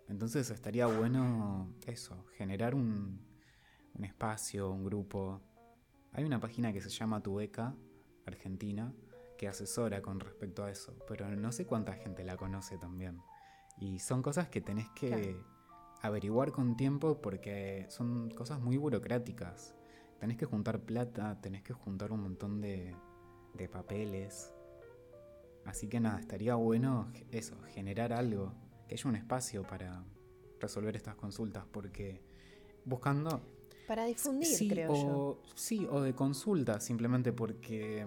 [0.07, 3.21] Entonces estaría bueno eso, generar un,
[3.93, 5.41] un espacio, un grupo.
[6.13, 7.75] Hay una página que se llama Tu Beca,
[8.25, 8.91] Argentina,
[9.37, 13.21] que asesora con respecto a eso, pero no sé cuánta gente la conoce también.
[13.77, 15.45] Y son cosas que tenés que Claro.
[16.01, 19.75] averiguar con tiempo porque son cosas muy burocráticas.
[20.19, 22.95] Tenés que juntar plata, tenés que juntar un montón de,
[23.53, 24.51] de papeles.
[25.65, 28.53] Así que nada, estaría bueno eso, generar algo,
[28.87, 30.03] que haya un espacio para
[30.59, 32.21] resolver estas consultas, porque
[32.85, 33.41] buscando...
[33.87, 35.07] Para difundir, sí, creo yo.
[35.07, 38.05] o, Sí, o de consulta, simplemente porque...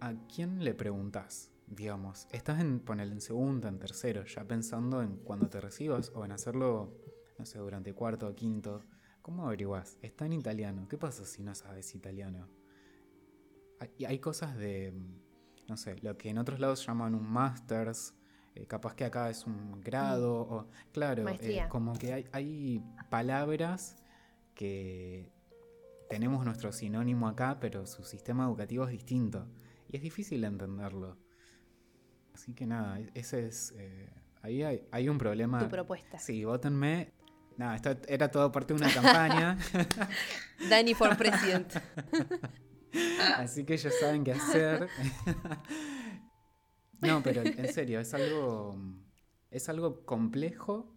[0.00, 1.50] ¿A quién le preguntas?
[1.66, 6.24] Digamos, estás en poner en segundo, en tercero, ya pensando en cuando te recibas o
[6.24, 6.92] en hacerlo,
[7.38, 8.84] no sé, durante cuarto o quinto.
[9.22, 9.96] ¿Cómo averiguás?
[10.02, 10.86] Está en italiano.
[10.88, 12.48] ¿Qué pasa si no sabes italiano?
[13.80, 14.92] Hay, hay cosas de,
[15.68, 18.14] no sé, lo que en otros lados llaman un masters,
[18.54, 23.96] eh, capaz que acá es un grado, o claro, eh, como que hay, hay palabras
[24.54, 25.30] que
[26.08, 29.48] tenemos nuestro sinónimo acá, pero su sistema educativo es distinto.
[29.90, 31.16] Y es difícil entenderlo.
[32.34, 33.72] Así que nada, e- ese es.
[33.76, 34.10] eh,
[34.42, 35.60] ahí hay, hay un problema.
[35.60, 36.18] Tu propuesta.
[36.18, 37.12] Sí, votenme.
[37.56, 39.56] Nada, esto era todo parte de una campaña.
[40.68, 41.72] Dani for President.
[43.36, 44.88] Así que ya saben qué hacer.
[47.00, 48.76] no, pero en serio, es algo.
[49.50, 50.90] Es algo complejo.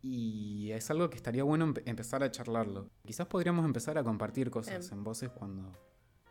[0.00, 2.88] Y es algo que estaría bueno empe- empezar a charlarlo.
[3.04, 4.98] Quizás podríamos empezar a compartir cosas Em.
[4.98, 5.72] en voces cuando,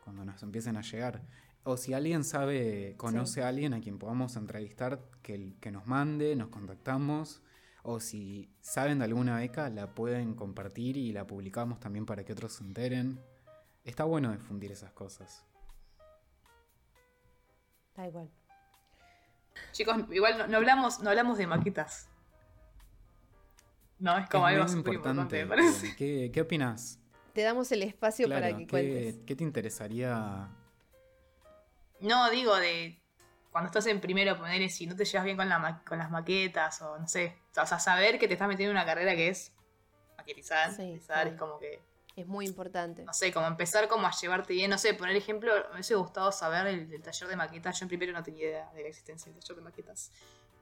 [0.06, 1.22] cuando nos empiecen a llegar.
[1.64, 6.34] O si alguien sabe, conoce a alguien a quien podamos entrevistar, que, que nos mande,
[6.38, 7.42] nos contactamos.
[7.84, 12.32] O si saben de alguna beca, la pueden compartir y la publicamos también para que
[12.32, 13.20] otros se enteren.
[13.88, 15.44] Está bueno difundir esas cosas.
[17.96, 18.30] Da igual.
[19.72, 22.10] Chicos, igual no, no hablamos, no hablamos de maquetas.
[24.00, 25.96] No, es como Es algo muy súper importante, me eh, parece.
[25.96, 27.00] ¿Qué, qué opinas?
[27.34, 29.16] Te damos el espacio para Claro, que ¿qué, cuentes.
[29.26, 30.50] qué te interesaría?
[32.02, 33.02] No, digo de
[33.52, 36.12] cuando estás en primero, poner si no te llevas bien con, la ma- con las
[36.12, 37.38] maquetas o no sé.
[37.60, 39.52] O sea, saber que te estás metiendo en una carrera que es
[40.18, 40.72] maquetizar.
[40.74, 41.34] Sí, maquetizar, obvio.
[41.34, 41.82] es como que,
[42.18, 43.04] Es muy importante.
[43.04, 44.72] no sé, como empezar como a llevarte bien.
[44.72, 47.80] No sé, poner ejemplo, me hubiese gustado saber el, taller de maquetas.
[47.80, 50.12] Yo en primero no tenía idea de la existencia del taller de maquetas.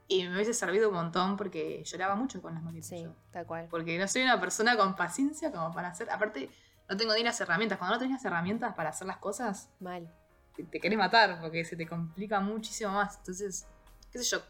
[0.10, 2.90] Y me hubiese servido un montón porque lloraba mucho con las maquetas.
[2.90, 3.16] Sí, yo.
[3.32, 3.68] tal cual.
[3.72, 6.10] Porque no soy una persona con paciencia como para hacer.
[6.10, 6.50] Aparte,
[6.90, 7.78] no tengo ni las herramientas.
[7.78, 10.14] Cuando no tenés las herramientas para hacer las cosas, Mal.
[10.58, 13.16] te, te querés matar porque se te complica muchísimo más.
[13.20, 13.66] Entonces,
[14.12, 14.42] qué sé yo,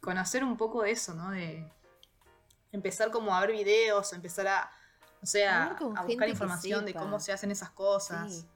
[0.00, 1.30] conocer un poco de eso, ¿no?
[1.30, 1.72] De
[2.72, 4.72] empezar como a ver videos, empezar a,
[5.22, 8.32] O sea, a buscar información de cómo se hacen esas cosas.
[8.32, 8.46] Sí.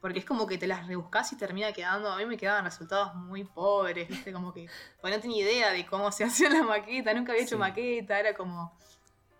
[0.00, 2.10] Porque es como que te las rebuscas y termina quedando.
[2.10, 4.32] A mí me quedaban resultados muy pobres, ¿viste?
[4.32, 4.66] Como que.
[5.00, 7.60] Porque no tenía idea de cómo se hacía la maqueta, nunca había hecho Sí.
[7.60, 8.72] maqueta, era como.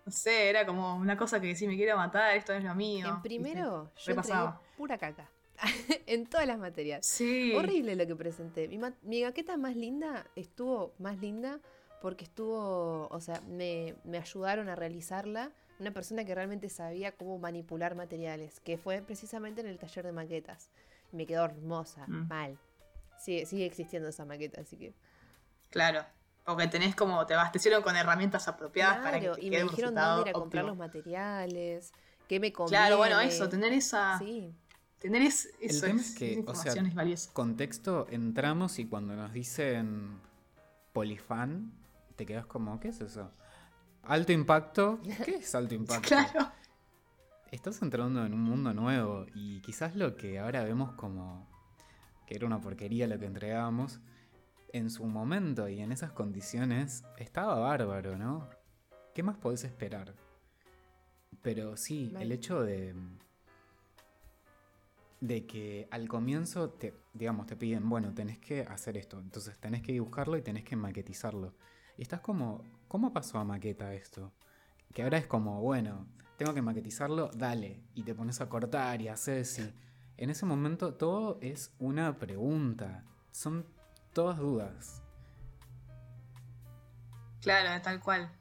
[0.05, 3.05] No sé, era como una cosa que sí me quiero matar, esto es lo mío.
[3.07, 3.29] En ¿viste?
[3.29, 4.49] primero, yo Repasaba.
[4.51, 5.29] entregué pura caca.
[6.07, 7.05] en todas las materias.
[7.05, 7.53] Sí.
[7.55, 8.67] Horrible lo que presenté.
[8.67, 11.59] Mi, ma- mi maqueta más linda estuvo más linda
[12.01, 15.51] porque estuvo, o sea, me, me ayudaron a realizarla
[15.81, 20.11] una persona que realmente sabía cómo manipular materiales, que fue precisamente en el taller de
[20.11, 20.69] maquetas.
[21.11, 22.27] Me quedó hermosa, Mm.
[22.27, 22.57] mal.
[23.19, 24.93] Sigue, sigue existiendo esa maqueta, así que...
[25.69, 26.03] Claro.
[26.43, 27.25] Porque tenés como.
[27.27, 30.29] Te abastecieron con herramientas apropiadas para que Claro, te y quede me dijeron dónde ir
[30.29, 30.67] a comprar óptimo.
[30.69, 31.91] los materiales,
[32.27, 32.77] qué me conviene.
[32.81, 34.17] Claro, bueno, eso, tener esa.
[34.19, 34.53] Sí,
[34.99, 37.31] Tener es, eso tema es, es que, esa o sea, valiosa.
[37.33, 40.19] Contexto, entramos y cuando nos dicen
[40.93, 41.71] polifan,
[42.15, 43.31] te quedas como, ¿qué es eso?
[44.03, 46.07] Alto impacto, ¿qué es alto impacto?
[46.07, 46.51] Claro.
[47.51, 51.47] Estás entrando en un mundo nuevo y quizás lo que ahora vemos como
[52.25, 53.99] que era una porquería lo que entregábamos,
[54.71, 58.49] en su momento y en esas condiciones estaba bárbaro, ¿no?
[59.13, 60.15] ¿Qué más podés esperar?
[61.41, 62.95] Pero sí, el hecho de
[65.21, 69.83] de que al comienzo te, digamos, te piden, bueno, tenés que hacer esto, entonces tenés
[69.83, 71.53] que dibujarlo y tenés que maquetizarlo.
[72.01, 74.33] Y estás como, ¿cómo pasó a maqueta esto?
[74.91, 79.07] Que ahora es como, bueno, tengo que maquetizarlo, dale, y te pones a cortar y
[79.07, 79.71] haces y...
[80.17, 83.67] En ese momento todo es una pregunta, son
[84.13, 85.03] todas dudas.
[87.39, 88.31] Claro, tal cual.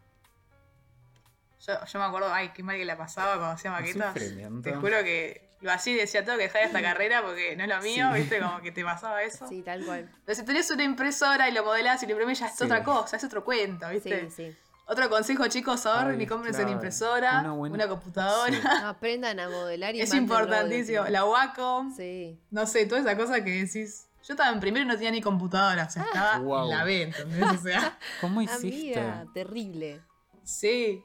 [1.66, 4.14] Yo, yo me acuerdo, ay, qué mal que la pasaba cuando hacía maquetas.
[4.14, 7.68] Te juro que lo hacía y decía, tengo que dejar esta carrera porque no es
[7.68, 8.20] lo mío, Sí.
[8.20, 8.40] ¿viste?
[8.40, 9.46] Como que te pasaba eso.
[9.48, 10.10] sí, tal cual.
[10.24, 12.64] Pero si tenés una impresora y lo modelás y lo imprimís, ya es Sí.
[12.64, 14.28] otra cosa, es otro cuento, ¿viste?
[14.30, 14.56] Sí, sí.
[14.86, 16.78] Otro consejo, chicos, ahorren y cómprense una claro.
[16.78, 18.52] impresora, Una una, buena- computadora.
[18.52, 18.60] Sí.
[18.64, 21.04] No, aprendan a modelar y Es importantísimo.
[21.08, 22.40] La Wacom, Sí.
[22.50, 24.06] no sé, toda esa cosa que decís.
[24.26, 26.64] Yo estaba en primero y no tenía ni computadora, o sea, estaba Wow.
[26.64, 27.42] en la B, ¿entendés?
[27.52, 28.98] O sea, ¿Cómo hiciste?
[28.98, 30.00] Amiga, terrible.
[30.42, 31.04] sí.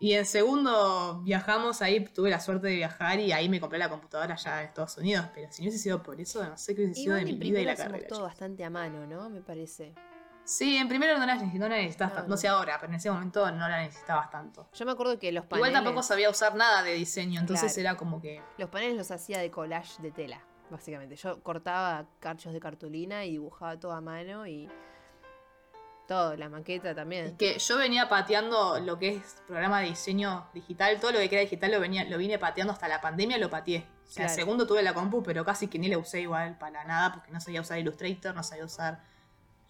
[0.00, 3.88] Y en segundo viajamos, ahí tuve la suerte de viajar y ahí me compré la
[3.88, 5.26] computadora ya en Estados Unidos.
[5.34, 7.60] Pero si no hubiese sido por eso, no sé qué hubiese sido de mi vida
[7.60, 8.06] y la carrera.
[8.06, 9.28] todo bastante a mano, ¿no?
[9.28, 9.94] Me parece.
[10.44, 12.28] Sí, en primero no la no la necesitabas No, tanto.
[12.28, 12.34] no.
[12.34, 14.68] No sé ahora, pero en ese momento no la necesitabas tanto.
[14.72, 15.68] Yo me acuerdo que los paneles...
[15.70, 17.90] Igual tampoco sabía usar nada de diseño, entonces Claro.
[17.90, 18.40] era como que.
[18.56, 20.40] Los paneles los hacía de collage de tela,
[20.70, 21.16] básicamente.
[21.16, 24.70] Yo cortaba carchos de cartulina y dibujaba todo a mano y...
[26.08, 27.36] Todo, la maqueta Es también.
[27.36, 31.40] que yo venía pateando lo que es programa de diseño digital, todo lo que era
[31.42, 33.86] digital lo venía, lo vine pateando hasta la pandemia, lo pateé.
[34.06, 34.34] O sea, Claro.
[34.34, 37.40] segundo tuve la compu, pero casi que ni la usé igual para nada, porque no
[37.42, 39.02] sabía usar Illustrator, no sabía usar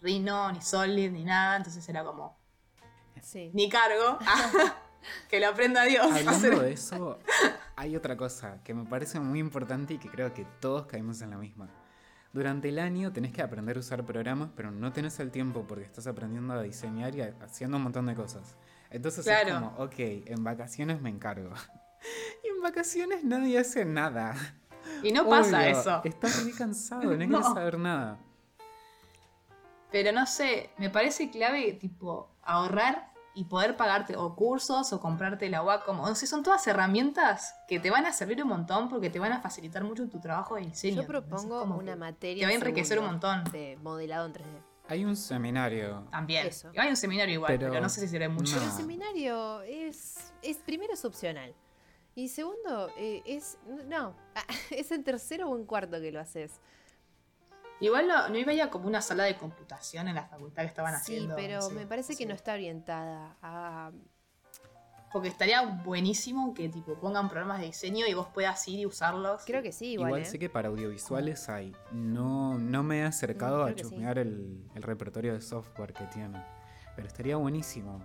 [0.01, 2.37] Rhino, ni Solid, ni nada, entonces era como,
[3.21, 3.51] Sí.
[3.53, 4.17] ni cargo,
[5.29, 6.09] que lo aprenda Dios.
[6.09, 7.19] Hablando de eso,
[7.75, 11.31] hay otra cosa que me parece muy importante y que creo que todos caímos en
[11.31, 11.67] la misma.
[12.31, 15.83] Durante el año tenés que aprender a usar programas, pero no tenés el tiempo porque
[15.85, 18.55] estás aprendiendo a diseñar y a- haciendo un montón de cosas.
[18.91, 21.51] Entonces es como, ok, en vacaciones me encargo.
[22.45, 24.33] Y en vacaciones nadie hace nada.
[25.03, 26.01] Y no pasa eso.
[26.05, 27.17] Estás muy cansado, no, No.
[27.27, 28.17] quieres saber nada.
[29.91, 33.08] Pero no sé, me parece clave, tipo, ahorrar
[33.39, 36.01] y poder pagarte o cursos o comprarte la Wacom.
[36.01, 39.31] O sé, son todas herramientas que te van a servir un montón porque te van
[39.31, 41.03] a facilitar mucho tu trabajo de diseño.
[41.03, 43.45] Yo propongo como una materia Te va a en enriquecer un montón.
[43.45, 44.61] de modelado en 3D.
[44.89, 46.05] Hay un seminario.
[46.11, 46.47] También.
[46.47, 46.69] Eso.
[46.77, 48.57] Hay un seminario igual, pero, Pero- no sé si sirve mucho.
[48.57, 48.63] No.
[48.63, 51.53] El seminario es, es primero es opcional.
[52.15, 53.57] Y segundo, eh, es.
[53.87, 54.13] No,
[54.69, 56.59] es en tercero o en cuarto que lo haces.
[57.81, 61.13] Igual no, no iba como una sala de computación en la facultad que estaban Sí,
[61.15, 61.35] haciendo.
[61.35, 63.91] pero no sé, me parece que no está orientada a.
[65.11, 69.43] Porque estaría buenísimo que tipo pongan programas de diseño y vos puedas ir y usarlos.
[69.45, 70.09] Creo que sí, igual.
[70.09, 70.25] Igual, ¿eh?
[70.25, 71.75] sé que para audiovisuales hay.
[71.91, 73.75] No, no me he acercado a sí.
[73.75, 76.43] chusmear el, el repertorio de software que tienen.
[76.95, 78.03] Pero estaría buenísimo.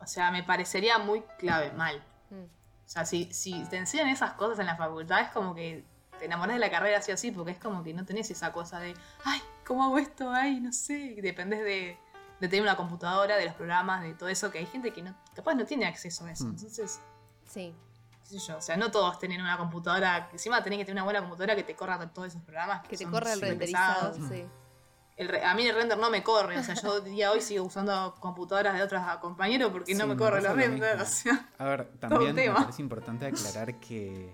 [0.00, 2.02] O sea, me parecería muy clave, mal.
[2.30, 2.44] Mm.
[2.44, 5.84] O sea, si, si te enseñan esas cosas en la facultad, es como que
[6.18, 8.52] te enamoras de la carrera así o así, porque es como que no tenés esa
[8.52, 8.94] cosa de,
[9.24, 10.30] ay, ¿cómo hago esto?
[10.30, 10.94] Ay, no sé.
[10.98, 11.98] Y dependés de,
[12.40, 15.14] de tener una computadora, de los programas, de todo eso, que hay gente que no,
[15.34, 16.44] capaz no tiene acceso a eso.
[16.44, 16.50] Mm.
[16.50, 17.00] Entonces,
[17.46, 17.74] Sí.
[18.22, 21.04] qué sé yo, o sea, no todos tienen una computadora, encima tenés que tener una
[21.04, 22.82] buena computadora que te corra todos esos programas.
[22.86, 24.12] Que te son corra el renderizado.
[24.12, 24.28] pesados.
[24.30, 24.44] Sí.
[25.16, 27.64] El re- a mí el render no me corre, o sea, yo día hoy sigo
[27.64, 31.02] usando computadoras de otros compañeros porque no Sí, me me corre los lo renders, mismo.
[31.02, 31.48] o sea.
[31.58, 34.30] A ver, también me parece importante aclarar que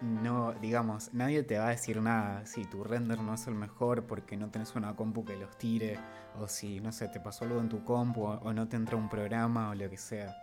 [0.00, 4.06] no, digamos, nadie te va a decir nada si tu render no es el mejor
[4.06, 5.98] porque no tenés una compu que los tire,
[6.38, 9.08] o si, no sé, te pasó algo en tu compu o, no te entra un
[9.08, 10.36] programa o lo que sea.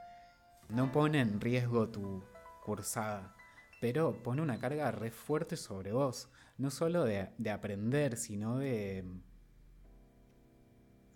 [0.69, 2.23] no pone en riesgo tu
[2.63, 3.35] cursada,
[3.81, 6.29] pero pone una carga re fuerte sobre vos.
[6.57, 9.03] No solo de, de aprender, sino de,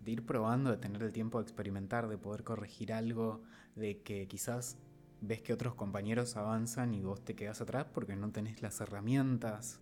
[0.04, 3.44] de ir probando, de tener el tiempo de experimentar, de poder corregir algo,
[3.76, 4.78] de que quizás
[5.28, 9.82] ves que otros compañeros avanzan y vos te quedas atrás porque no tenés las herramientas.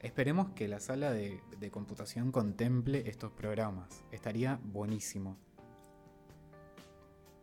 [0.00, 1.40] Esperemos que la sala de,
[1.72, 4.04] computación contemple estos programas.
[4.12, 5.36] Estaría buenísimo.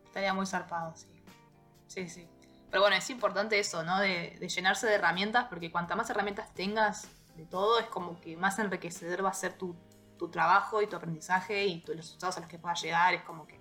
[0.05, 1.07] Estaría muy zarpado, sí.
[1.87, 2.27] Sí, sí.
[2.69, 3.99] Pero bueno, es importante eso, ¿no?
[3.99, 8.57] De, llenarse de herramientas, porque cuanta más herramientas tengas de todo, es como que más
[8.59, 9.75] enriquecedor va a ser tu,
[10.31, 13.13] trabajo y tu aprendizaje y los resultados a los que puedas llegar.
[13.13, 13.59] Es como que,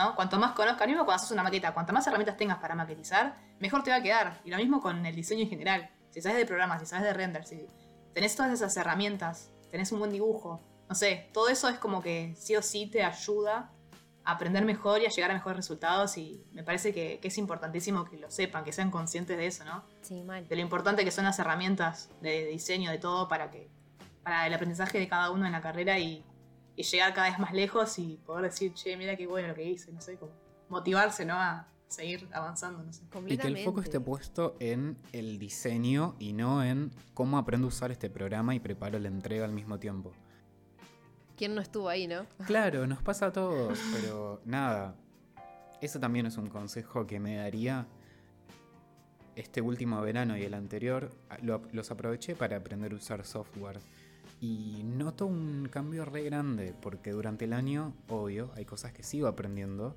[0.00, 0.14] ¿no?
[0.14, 3.82] Cuanto más conozcas, mismo cuando haces una maqueta, cuanto más herramientas tengas para maquetizar, mejor
[3.82, 4.40] te va a quedar.
[4.44, 5.90] Y lo mismo con el diseño en general.
[6.10, 7.66] Si sabes de programas, si sabes de render, si
[8.14, 12.34] tenés todas esas herramientas, tenés un buen dibujo, no sé, todo eso es como que
[12.36, 13.70] sí o sí te ayuda
[14.24, 17.38] a aprender mejor y a llegar a mejores resultados y me parece que, que es
[17.38, 19.84] importantísimo que lo sepan, que sean conscientes de eso, ¿no?
[20.02, 20.48] Sí, mal.
[20.48, 23.70] De lo importante que son las herramientas de diseño, de todo, para que
[24.22, 26.24] para el aprendizaje de cada uno en la carrera y,
[26.80, 29.64] y llegar cada vez más lejos y poder decir, che, mira qué bueno lo que
[29.64, 30.32] hice, no sé, como
[30.68, 31.34] motivarse, ¿no?
[31.34, 33.02] A seguir avanzando, no sé.
[33.26, 37.68] Y que el foco esté puesto en el diseño y no en cómo aprendo a
[37.68, 40.12] usar este programa y preparo la entrega al mismo tiempo.
[41.36, 42.26] ¿Quién no estuvo ahí, no?
[42.46, 44.94] Claro, nos pasa a todos, pero nada.
[45.80, 47.86] Eso también es un consejo que me daría.
[49.36, 51.10] Este último verano y el anterior
[51.42, 53.80] lo- los aproveché para aprender a usar software.
[54.40, 59.28] Y noto un cambio re grande, porque durante el año, obvio, hay cosas que sigo
[59.28, 59.94] aprendiendo,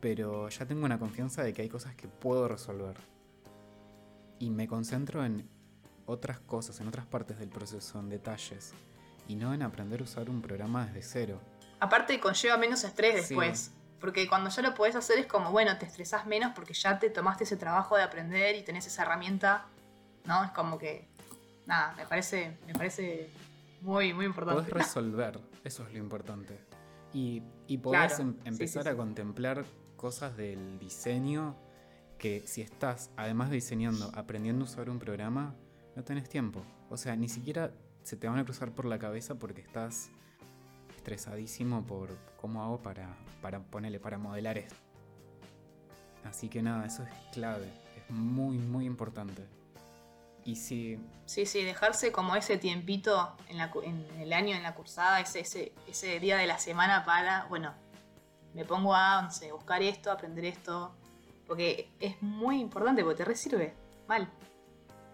[0.00, 2.96] pero ya tengo una confianza de que hay cosas que puedo resolver.
[4.38, 5.48] Y me concentro en
[6.06, 8.72] otras cosas, en otras partes del proceso, en detalles,
[9.28, 11.40] y no en aprender a usar un programa desde cero.
[11.78, 13.34] Aparte conlleva menos estrés Sí.
[13.34, 13.72] después.
[14.00, 17.08] Porque cuando ya lo podés hacer es como, bueno, te estresás menos porque ya te
[17.08, 19.66] tomaste ese trabajo de aprender y tenés esa herramienta,
[20.24, 20.42] ¿no?
[20.42, 21.06] Es como que,
[21.66, 23.30] nada, me parece, me parece
[23.80, 24.62] muy, muy importante.
[24.62, 26.58] Podés resolver, eso es lo importante.
[27.12, 29.64] Y, y podés Claro, em- empezar sí, a contemplar
[29.96, 31.56] cosas del diseño
[32.18, 35.54] que si estás, además de diseñando, aprendiendo a usar un programa,
[35.96, 36.62] no tenés tiempo.
[36.88, 40.10] O sea, ni siquiera se te van a cruzar por la cabeza porque estás
[40.96, 44.76] estresadísimo por cómo hago para, para ponerle, para modelar esto.
[46.24, 49.42] Así que nada, eso es clave, es muy, muy importante.
[50.44, 50.98] Y si
[51.32, 55.40] Sí, sí, dejarse como ese tiempito en, la en el año, en la cursada, ese,
[55.40, 57.72] ese, ese día de la semana para, bueno,
[58.52, 60.94] me pongo a, no sé, buscar esto, aprender esto,
[61.46, 63.74] porque es muy importante, porque te resirve,
[64.06, 64.28] mal.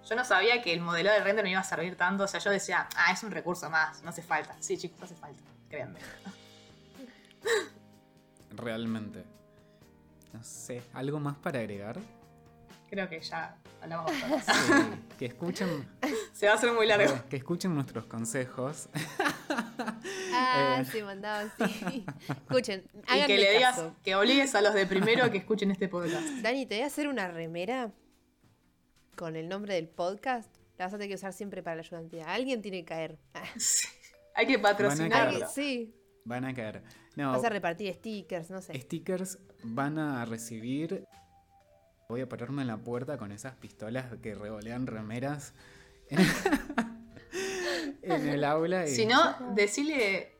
[0.08, 2.40] Yo no sabía que el modelo de render me iba a servir tanto, o sea,
[2.40, 4.56] yo decía, ah, es un recurso más, no hace falta.
[4.58, 6.00] Sí, chicos, hace falta, créanme.
[8.56, 9.24] realmente,
[10.32, 12.00] no sé, ¿algo más para agregar?
[12.90, 14.96] Creo que ya hablamos bastante.
[14.96, 15.88] Sí, que escuchen,
[16.32, 17.14] Se va a hacer muy largo.
[17.28, 18.88] que escuchen nuestros consejos.
[20.32, 20.84] Ah, Eh.
[20.84, 22.04] se mandaba así.
[22.28, 22.84] Escuchen,
[23.14, 23.94] Y que le digas, caso.
[24.04, 26.24] que obligues a los de primero a que escuchen este podcast.
[26.42, 27.92] Dani, te voy a hacer una remera
[29.16, 30.54] con el nombre del podcast.
[30.76, 32.26] La vas a tener que usar siempre para la ayudantía.
[32.32, 33.18] Alguien tiene que caer.
[33.34, 33.42] Ah,
[34.34, 35.48] Hay que patrocinarlo.
[35.48, 35.94] sí.
[36.24, 36.82] Van a caer.
[37.16, 38.78] No, Vas a repartir stickers, no sé.
[38.80, 41.04] stickers van a recibir.
[42.10, 45.52] Voy a pararme en la puerta con esas pistolas que revolean remeras
[48.02, 48.86] en, el aula.
[48.86, 50.32] y- Si no, decile,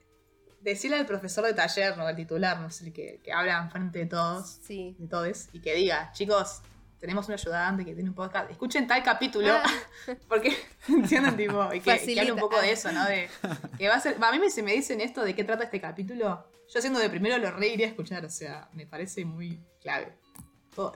[0.63, 3.99] decile al profesor de taller, no al titular, no sé, el que, que habla enfrente
[3.99, 4.97] de todos, Sí.
[4.99, 6.63] de todos, y que diga, chicos,
[7.01, 9.71] tenemos un ayudante que tiene un podcast, escuchen tal capítulo, Ah.
[10.29, 10.57] porque
[10.89, 13.05] entienden, tipo, y que, que hable un poco de eso, ¿no?
[13.05, 13.29] De,
[13.77, 15.83] que va a ser, a mí me, si me dicen esto de qué trata este
[15.83, 19.61] capítulo, yo siendo de primero lo re iría a escuchar, o sea, me parece muy
[19.83, 20.17] clave.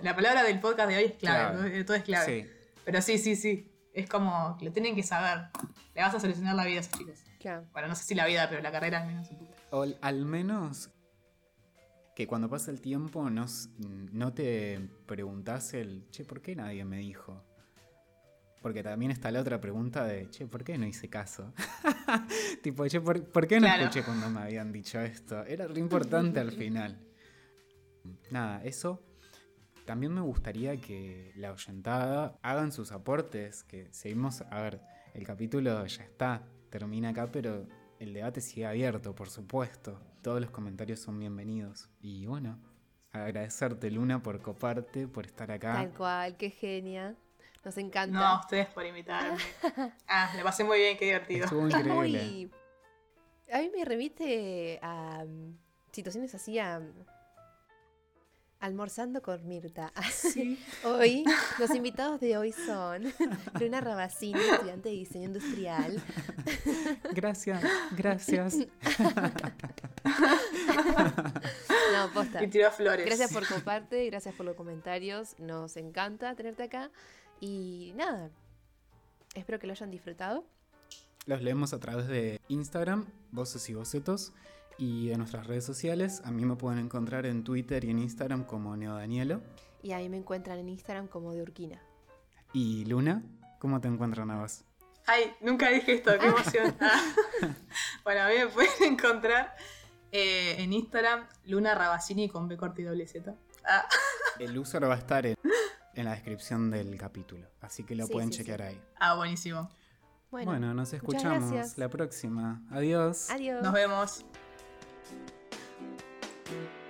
[0.03, 2.27] La palabra del podcast de hoy es clave, todo- es clave.
[2.43, 2.49] Sí.
[2.85, 3.69] Pero sí, sí, sí.
[3.93, 5.49] Es como lo tienen que saber.
[5.95, 7.19] Le vas a solucionar la vida a esos chicos.
[7.41, 7.67] Claro.
[7.73, 9.53] Bueno, no sé si la vida, pero la carrera al menos un poco.
[9.73, 10.91] O al- menos
[12.15, 13.47] que cuando pasa el tiempo no,
[14.13, 17.43] no te preguntas el, che, ¿por qué nadie me dijo?
[18.61, 21.53] Porque también está la otra pregunta de, che, ¿por qué no hice caso?
[22.63, 23.83] tipo, che, ¿por, por qué no Claro.
[23.85, 25.43] escuché cuando me habían dicho esto?
[25.45, 26.99] Era re importante al final.
[28.31, 29.03] Nada, eso.
[29.93, 34.81] También me gustaría que la oyentada hagan sus aportes, que seguimos, a ver,
[35.13, 37.67] el capítulo ya está, termina acá, pero
[37.99, 40.01] el debate sigue abierto, por supuesto.
[40.23, 41.91] Todos los comentarios son bienvenidos.
[42.01, 42.59] Y bueno,
[43.11, 45.75] agradecerte Luna por coparte, por estar acá.
[45.75, 47.15] Tal cual, qué genia.
[47.63, 48.19] Nos encanta.
[48.19, 49.37] No, ustedes por invitarme.
[50.09, 51.45] Ah, le pasé muy bien, qué divertido.
[51.45, 52.23] Estuvo Es increíble.
[52.25, 52.51] muy-
[53.53, 55.55] A mí me remite a mm,
[55.93, 56.81] situaciones así, a,
[58.63, 59.93] Almorzando con Mirta.
[60.13, 60.57] Sí.
[60.85, 61.25] Hoy,
[61.59, 63.13] los invitados de hoy son
[63.59, 66.01] Luna Rabacini, estudiante de diseño industrial.
[67.13, 67.61] Gracias,
[67.97, 68.57] gracias.
[71.93, 72.45] No, posta.
[72.45, 73.05] Y tiró flores.
[73.05, 75.37] Gracias por comparte, gracias por los comentarios.
[75.41, 76.91] Nos encanta tenerte acá.
[77.41, 78.31] Y nada,
[79.35, 80.45] espero que lo hayan disfrutado.
[81.27, 84.33] Los leemos a través de Instagram, Voces y Bocetos,
[84.85, 86.23] y de nuestras redes sociales.
[86.25, 89.41] A mí me pueden encontrar en Twitter y en Instagram como Neodanielo.
[89.81, 91.81] Y ahí me encuentran en Instagram como de Urquina.
[92.53, 93.23] Y Luna,
[93.61, 94.65] ¿cómo te encuentran a vos?
[95.07, 96.75] Ay, nunca dije esto, qué emoción.
[96.81, 97.01] Ah.
[98.05, 99.55] bueno, a mí me pueden encontrar
[100.11, 103.35] eh, en Instagram Luna Rabacini con B corta y doble Z.
[103.65, 103.87] Ah,
[104.41, 105.37] El user va a estar en,
[105.95, 108.39] en la descripción del capítulo, así que lo Sí, pueden sí, sí.
[108.41, 108.83] chequear ahí.
[108.99, 109.71] ah, buenísimo.
[110.33, 112.63] Bueno, Bueno, nos escuchamos la próxima.
[112.71, 113.31] Adiós.
[113.31, 113.63] adiós.
[113.63, 114.25] Nos vemos.
[115.05, 115.31] thank
[116.51, 116.82] you